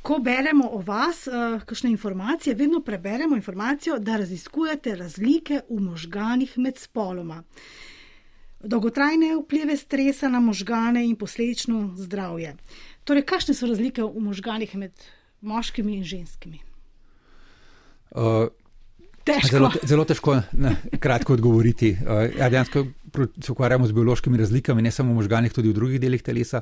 Ko 0.02 0.18
beremo 0.24 0.68
o 0.72 0.78
vas, 0.84 1.24
kakšne 1.66 1.90
informacije, 1.90 2.54
vedno 2.54 2.80
preberemo 2.80 3.36
informacijo, 3.36 3.98
da 3.98 4.16
raziskujete 4.16 4.96
razlike 4.96 5.60
v 5.70 5.80
možganih 5.80 6.58
med 6.58 6.78
spoloma. 6.78 7.42
Dolgotrajne 8.64 9.34
vplive 9.42 9.76
stresa 9.76 10.28
na 10.28 10.40
možgane 10.40 11.04
in 11.06 11.16
posledično 11.16 11.94
zdravje. 11.96 12.54
Torej, 13.04 13.26
kakšne 13.28 13.54
so 13.54 13.68
razlike 13.68 14.02
v 14.02 14.20
možganih 14.24 14.74
med 14.80 14.92
moškimi 15.44 15.96
in 15.98 16.04
ženskimi? 16.04 16.60
Uh, 18.10 18.48
Zelo, 19.24 19.70
zelo 19.88 20.04
težko 20.04 20.34
na 20.52 20.74
kratko 21.00 21.32
odgovoriti. 21.32 21.94
Uh, 21.96 22.26
ja, 22.38 22.50
dejansko 22.52 22.86
se 23.40 23.52
ukvarjamo 23.52 23.86
z 23.86 23.92
biološkimi 23.92 24.38
razlikami, 24.38 24.82
ne 24.82 24.90
samo 24.90 25.12
v 25.12 25.22
možganjih, 25.22 25.52
tudi 25.52 25.70
v 25.72 25.76
drugih 25.78 26.00
delih 26.00 26.22
telesa, 26.22 26.60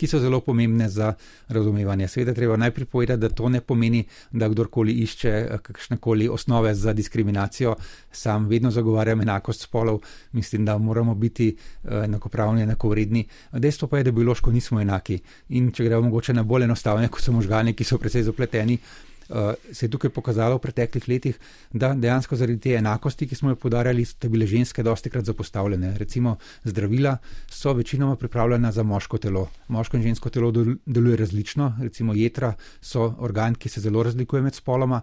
ki 0.00 0.08
so 0.08 0.18
zelo 0.18 0.40
pomembne 0.40 0.88
za 0.88 1.12
razumevanje. 1.48 2.08
Sveda 2.08 2.34
treba 2.34 2.56
najprej 2.56 2.86
povedati, 2.86 3.20
da 3.20 3.28
to 3.28 3.48
ne 3.48 3.60
pomeni, 3.60 4.04
da 4.32 4.48
kdorkoli 4.48 4.92
išče 5.04 5.28
eh, 5.28 5.58
kakšne 5.62 5.96
koli 5.96 6.28
osnove 6.28 6.74
za 6.74 6.92
diskriminacijo. 6.92 7.74
Sam 8.12 8.46
vedno 8.48 8.70
zagovarjam 8.70 9.20
enakost 9.20 9.60
spolov, 9.60 10.00
mislim, 10.32 10.64
da 10.64 10.78
moramo 10.78 11.14
biti 11.14 11.56
uh, 11.84 11.90
enakopravni, 12.04 12.62
enakovredni. 12.62 13.26
Dejstvo 13.52 13.88
pa 13.88 13.98
je, 13.98 14.04
da 14.04 14.12
biološko 14.12 14.50
nismo 14.50 14.80
enaki. 14.80 15.18
In 15.48 15.70
če 15.72 15.84
gremo 15.84 16.08
mogoče 16.08 16.32
na 16.32 16.42
bolj 16.42 16.64
enostavne, 16.64 17.08
kot 17.08 17.22
so 17.22 17.32
možgani, 17.32 17.74
ki 17.76 17.84
so 17.84 17.98
precej 17.98 18.22
zapleteni. 18.22 18.78
Eh, 19.30 19.54
se 19.72 19.86
je 19.86 19.90
tukaj 19.90 20.10
pokazalo 20.10 20.56
v 20.56 20.62
preteklih 20.64 21.08
letih, 21.08 21.36
da 21.72 21.92
dejansko 21.94 22.36
zaradi 22.36 22.58
te 22.60 22.72
enakosti, 22.74 23.28
ki 23.30 23.36
smo 23.38 23.52
jo 23.52 23.56
podarjali, 23.62 24.04
so 24.04 24.28
bile 24.28 24.46
ženske 24.46 24.82
dosti 24.82 25.10
krat 25.10 25.24
zapostavljene. 25.24 25.92
Recimo 25.98 26.36
zdravila 26.64 27.16
so 27.46 27.72
večinoma 27.72 28.16
pripravljena 28.16 28.72
za 28.72 28.82
moško 28.82 29.18
telo. 29.18 29.48
Moško 29.68 29.96
in 29.96 30.02
žensko 30.02 30.30
telo 30.30 30.50
deluje 30.86 31.16
različno, 31.16 31.76
recimo 31.82 32.14
jedra 32.14 32.54
so 32.80 33.14
organ, 33.18 33.54
ki 33.54 33.68
se 33.68 33.80
zelo 33.80 34.02
razlikuje 34.02 34.42
med 34.42 34.54
spoloma 34.54 35.00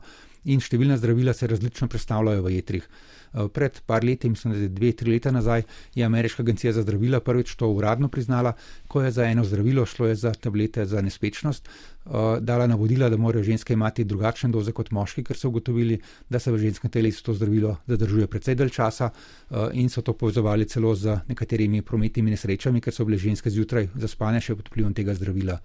in 0.53 0.63
številna 0.63 0.97
zdravila 0.97 1.33
se 1.33 1.47
različno 1.47 1.87
predstavljajo 1.91 2.43
v 2.43 2.57
jedrih. 2.57 2.89
Eh, 3.33 3.47
pred 3.53 3.81
par 3.85 4.03
leti, 4.03 4.29
mislim, 4.29 4.53
da 4.53 4.59
je 4.59 4.69
dve, 4.69 4.91
tri 4.91 5.11
leta 5.11 5.31
nazaj, 5.31 5.63
je 5.95 6.05
Ameriška 6.05 6.43
agencija 6.43 6.73
za 6.73 6.81
zdravila 6.81 7.19
prvič 7.19 7.55
to 7.55 7.67
uradno 7.67 8.07
priznala, 8.07 8.53
ko 8.87 9.01
je 9.01 9.11
za 9.11 9.25
eno 9.25 9.43
zdravilo, 9.43 9.85
šlo 9.85 10.15
za 10.15 10.31
tablete 10.33 10.85
za 10.85 11.01
nespečnost, 11.01 11.67
eh, 11.67 12.09
dala 12.39 12.67
navodila, 12.67 13.09
da 13.09 13.17
morajo 13.17 13.43
ženske 13.43 13.73
imati 13.73 14.03
drugačne 14.03 14.49
doze 14.49 14.71
kot 14.71 14.91
moški, 14.91 15.23
ker 15.23 15.37
so 15.37 15.49
ugotovili, 15.49 15.99
da 16.29 16.39
se 16.39 16.51
v 16.51 16.57
ženskem 16.57 16.91
telesu 16.91 17.23
to 17.23 17.33
zdravilo 17.33 17.77
zadržuje 17.87 18.27
precej 18.27 18.55
dalj 18.55 18.69
časa 18.69 19.09
eh, 19.09 19.69
in 19.73 19.89
so 19.89 20.01
to 20.01 20.13
povezovali 20.13 20.65
celo 20.65 20.95
z 20.95 21.19
nekaterimi 21.27 21.81
prometnimi 21.81 22.31
nesrečami, 22.31 22.81
ker 22.81 22.93
so 22.93 23.05
bile 23.05 23.17
ženske 23.17 23.49
zjutraj 23.49 23.89
zaspane 23.95 24.41
še 24.41 24.55
pod 24.55 24.69
vplivom 24.71 24.93
tega 24.93 25.13
zdravila. 25.13 25.59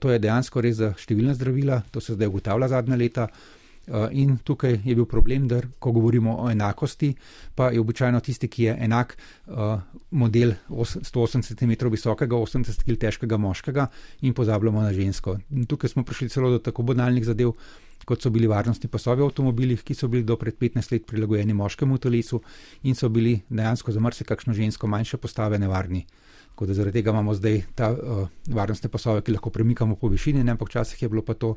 To 0.00 0.10
je 0.10 0.18
dejansko 0.18 0.60
res 0.64 0.76
za 0.76 0.94
številna 0.96 1.34
zdravila, 1.36 1.82
to 1.92 2.00
se 2.00 2.14
zdaj 2.16 2.26
ugotavlja 2.26 2.68
zadnja 2.68 2.96
leta. 2.96 3.28
Eh, 3.86 4.08
in 4.18 4.38
tukaj 4.42 4.80
je 4.84 4.94
bil 4.94 5.06
problem, 5.06 5.46
da 5.48 5.60
ko 5.78 5.92
govorimo 5.92 6.34
o 6.42 6.50
enakosti, 6.50 7.12
pa 7.54 7.68
je 7.70 7.80
običajno 7.80 8.20
tisti, 8.20 8.48
ki 8.48 8.62
je 8.62 8.76
enak 8.80 9.16
uh, 9.46 9.80
model 10.10 10.52
180 10.68 11.54
cm 11.54 11.90
visokega, 11.92 12.36
80 12.36 12.82
kg 12.82 12.98
težkega 12.98 13.36
moškega 13.36 13.86
in 14.26 14.34
pozabljamo 14.34 14.82
na 14.82 14.92
žensko. 14.92 15.38
In 15.50 15.66
tukaj 15.70 15.94
smo 15.94 16.04
prišli 16.04 16.28
celo 16.28 16.50
do 16.50 16.58
tako 16.58 16.82
banalnih 16.82 17.24
zadev, 17.24 17.54
kot 18.04 18.22
so 18.22 18.30
bili 18.30 18.50
varnostni 18.50 18.90
pasovi 18.90 19.22
v 19.22 19.30
avtomobilih, 19.30 19.82
ki 19.82 19.94
so 19.94 20.08
bili 20.08 20.26
do 20.26 20.36
pred 20.36 20.58
15 20.58 20.92
let 20.92 21.06
prilagojeni 21.06 21.54
moškemu 21.54 21.98
telesu 21.98 22.42
in 22.82 22.94
so 22.94 23.08
bili 23.08 23.38
dejansko 23.48 23.92
za 23.92 24.00
marsikakšno 24.00 24.52
žensko 24.52 24.86
manjše 24.86 25.16
postave 25.16 25.58
nevarni. 25.58 26.06
Tako 26.56 26.66
da 26.66 26.74
zaradi 26.74 27.02
tega 27.02 27.12
imamo 27.12 27.34
zdaj 27.36 27.58
ta 27.76 27.90
uh, 27.92 28.28
varnostne 28.48 28.88
pasove, 28.88 29.20
ki 29.20 29.34
lahko 29.34 29.50
premikamo 29.52 29.98
po 30.00 30.08
višini, 30.08 30.44
ne 30.44 30.54
ampak 30.54 30.70
včasih 30.70 31.02
je 31.02 31.08
bilo 31.12 31.20
pa 31.22 31.34
to 31.36 31.50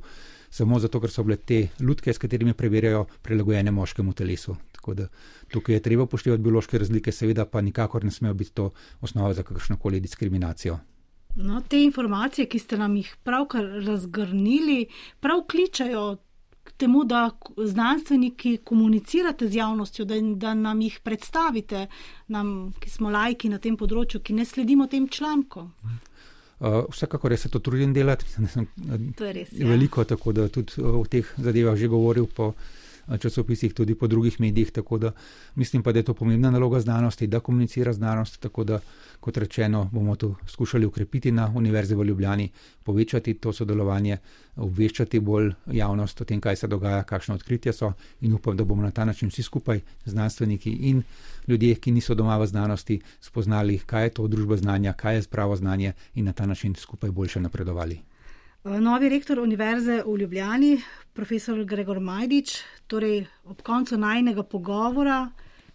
samo 0.52 0.80
zato, 0.80 1.00
ker 1.00 1.14
so 1.14 1.24
bile 1.24 1.38
te 1.38 1.70
lutke, 1.80 2.12
s 2.12 2.20
katerimi 2.20 2.52
preverjajo, 2.54 3.06
prilagojene 3.24 3.72
moškemu 3.72 4.14
telesu. 4.14 4.58
Tako 4.76 4.94
da 4.94 5.08
tukaj 5.48 5.76
je 5.76 5.82
treba 5.88 6.04
upoštevati 6.04 6.44
biološke 6.44 6.84
razlike, 6.84 7.16
seveda 7.16 7.46
pa 7.46 7.62
nikakor 7.62 8.04
ne 8.04 8.12
smejo 8.12 8.34
biti 8.34 8.52
to 8.60 8.72
osnova 9.02 9.34
za 9.34 9.44
kakršno 9.44 9.78
koli 9.78 10.04
diskriminacijo. 10.04 10.80
No, 11.36 11.62
te 11.62 11.80
informacije, 11.84 12.50
ki 12.52 12.60
ste 12.60 12.78
nam 12.78 13.00
jih 13.00 13.16
pravkar 13.24 13.64
razgrnili, 13.88 14.90
prav 15.24 15.46
kličajo 15.48 16.18
k 16.70 16.78
temu, 16.86 17.04
da 17.04 17.30
znanstveniki 17.58 18.60
komunicirate 18.64 19.48
z 19.50 19.60
javnostjo, 19.60 20.06
da, 20.06 20.20
da 20.36 20.54
nam 20.54 20.82
jih 20.86 21.00
predstavite, 21.04 21.88
nam, 22.28 22.72
ki 22.80 22.90
smo 22.90 23.10
lajki 23.14 23.50
na 23.50 23.58
tem 23.58 23.78
področju, 23.78 24.22
ki 24.22 24.38
ne 24.38 24.46
sledimo 24.46 24.88
tem 24.88 25.08
člankom. 25.10 25.72
Uh, 26.60 26.84
vsekakor 26.92 27.38
se 27.40 27.50
to 27.50 27.60
trudim 27.64 27.94
delati, 27.96 28.26
mislim, 28.46 28.68
to 29.18 29.26
je 29.26 29.34
res. 29.34 29.54
Ja. 29.56 29.68
Veliko, 29.72 30.04
tako 30.04 30.36
da 30.36 30.50
tudi 30.52 30.84
o 30.84 31.06
teh 31.10 31.34
zadevah 31.38 31.78
že 31.80 31.88
govoril 31.88 32.28
po 32.28 32.54
časopisih, 33.18 33.74
tudi 33.74 33.96
po 33.96 34.08
drugih 34.08 34.42
medijih. 34.42 34.72
Tako 34.72 34.98
da 34.98 35.12
mislim 35.56 35.84
pa, 35.84 35.92
da 35.92 36.00
je 36.00 36.04
to 36.04 36.14
pomembna 36.14 36.52
naloga 36.52 36.80
znanosti, 36.80 37.28
da 37.28 37.40
komunicira 37.40 37.94
znanost. 37.94 38.40
Tako 38.40 38.64
da, 38.64 38.80
kot 39.20 39.38
rečeno, 39.38 39.90
bomo 39.92 40.16
to 40.16 40.36
skušali 40.48 40.86
ukrepiti 40.86 41.32
na 41.32 41.54
Univerzi 41.56 41.96
v 41.96 42.04
Ljubljani, 42.04 42.50
povečati 42.84 43.34
to 43.34 43.54
sodelovanje, 43.54 44.18
obveščati 44.56 45.20
bolj 45.20 45.54
javnost 45.72 46.22
o 46.22 46.26
tem, 46.26 46.42
kaj 46.42 46.56
se 46.56 46.68
dogaja, 46.68 47.04
kakšne 47.04 47.36
odkritja 47.36 47.74
so 47.74 47.94
in 48.22 48.34
upam, 48.34 48.58
da 48.58 48.64
bomo 48.64 48.82
na 48.82 48.92
ta 48.92 49.06
način 49.06 49.30
vsi 49.30 49.44
skupaj, 49.44 49.82
znanstveniki 50.06 50.72
in 50.72 51.04
ljudje, 51.48 51.76
ki 51.76 51.92
niso 51.92 52.16
doma 52.16 52.38
v 52.38 52.48
znanosti, 52.48 53.02
spoznali, 53.22 53.80
kaj 53.86 54.04
je 54.04 54.10
to 54.10 54.28
družba 54.28 54.58
znanja, 54.58 54.94
kaj 54.94 55.16
je 55.16 55.22
spravo 55.22 55.56
znanje 55.56 55.94
in 56.16 56.26
na 56.26 56.34
ta 56.34 56.46
način 56.46 56.76
skupaj 56.76 57.12
boljše 57.12 57.40
napredovali. 57.40 58.09
Novi 58.64 59.10
rektor 59.10 59.40
Univerze 59.40 60.04
v 60.06 60.18
Ljubljani, 60.20 60.82
profesor 61.14 61.64
Gregor 61.66 62.00
Majdič, 62.00 62.58
torej 62.88 63.26
ob 63.46 63.62
koncu 63.64 63.96
najnega 63.98 64.44
pogovora 64.44 65.30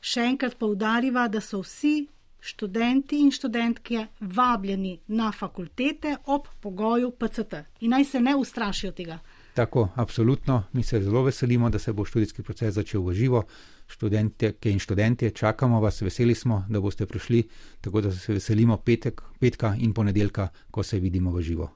še 0.05 0.27
enkrat 0.29 0.59
poudariva, 0.61 1.25
da 1.33 1.41
so 1.41 1.63
vsi 1.63 2.05
študenti 2.45 3.23
in 3.25 3.31
študentke 3.33 4.03
vabljeni 4.21 4.99
na 5.17 5.31
fakultete 5.33 6.13
ob 6.27 6.51
pogoju 6.61 7.15
PCT 7.17 7.63
in 7.81 7.95
naj 7.97 8.05
se 8.05 8.21
ne 8.21 8.35
ustrašijo 8.37 8.93
tega. 8.93 9.17
Tako, 9.55 9.89
absolutno. 9.95 10.65
Mi 10.73 10.83
se 10.83 11.01
zelo 11.01 11.23
veselimo, 11.23 11.71
da 11.71 11.79
se 11.79 11.93
bo 11.93 12.05
študijski 12.05 12.43
proces 12.43 12.75
začel 12.75 13.01
v 13.01 13.15
živo. 13.15 13.43
Študente 13.89 14.53
in 14.65 14.79
študente 14.79 15.31
čakamo 15.31 15.81
vas, 15.81 16.03
veseli 16.03 16.35
smo, 16.35 16.67
da 16.69 16.81
boste 16.81 17.07
prišli, 17.07 17.47
tako 17.81 18.01
da 18.01 18.13
se 18.13 18.33
veselimo 18.33 18.77
petek, 18.77 19.23
petka 19.41 19.73
in 19.79 19.95
ponedeljka, 19.95 20.49
ko 20.71 20.83
se 20.83 21.01
vidimo 21.01 21.33
v 21.33 21.43
živo. 21.43 21.71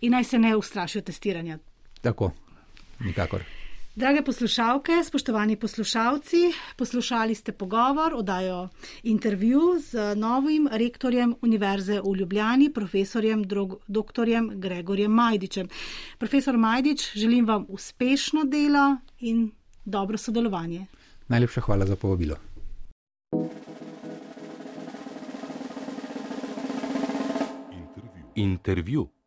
In 0.00 0.12
naj 0.12 0.24
se 0.24 0.38
ne 0.38 0.56
ustrašijo 0.56 1.02
testiranja. 1.02 1.58
Tako, 2.00 2.30
nikakor. 3.00 3.42
Drage 3.94 4.22
poslušalke, 4.22 4.92
spoštovani 5.04 5.56
poslušalci, 5.56 6.36
poslušali 6.76 7.34
ste 7.34 7.52
pogovor, 7.52 8.14
odajo 8.14 8.68
intervju 9.02 9.60
z 9.80 10.14
novim 10.16 10.68
rektorjem 10.72 11.34
Univerze 11.42 12.00
v 12.00 12.14
Ljubljani, 12.16 12.70
profesorjem 12.72 13.44
dr. 13.44 14.28
Gregorjem 14.54 15.12
Majdičem. 15.12 15.68
Profesor 16.18 16.56
Majdič, 16.56 17.12
želim 17.14 17.46
vam 17.46 17.66
uspešno 17.68 18.44
delo 18.44 18.96
in 19.18 19.50
dobro 19.84 20.18
sodelovanje. 20.18 20.86
Najlepša 21.28 21.60
hvala 21.60 21.86
za 21.86 21.96
povabilo. 21.96 22.36
Intervju. 27.72 28.10
intervju. 28.34 29.19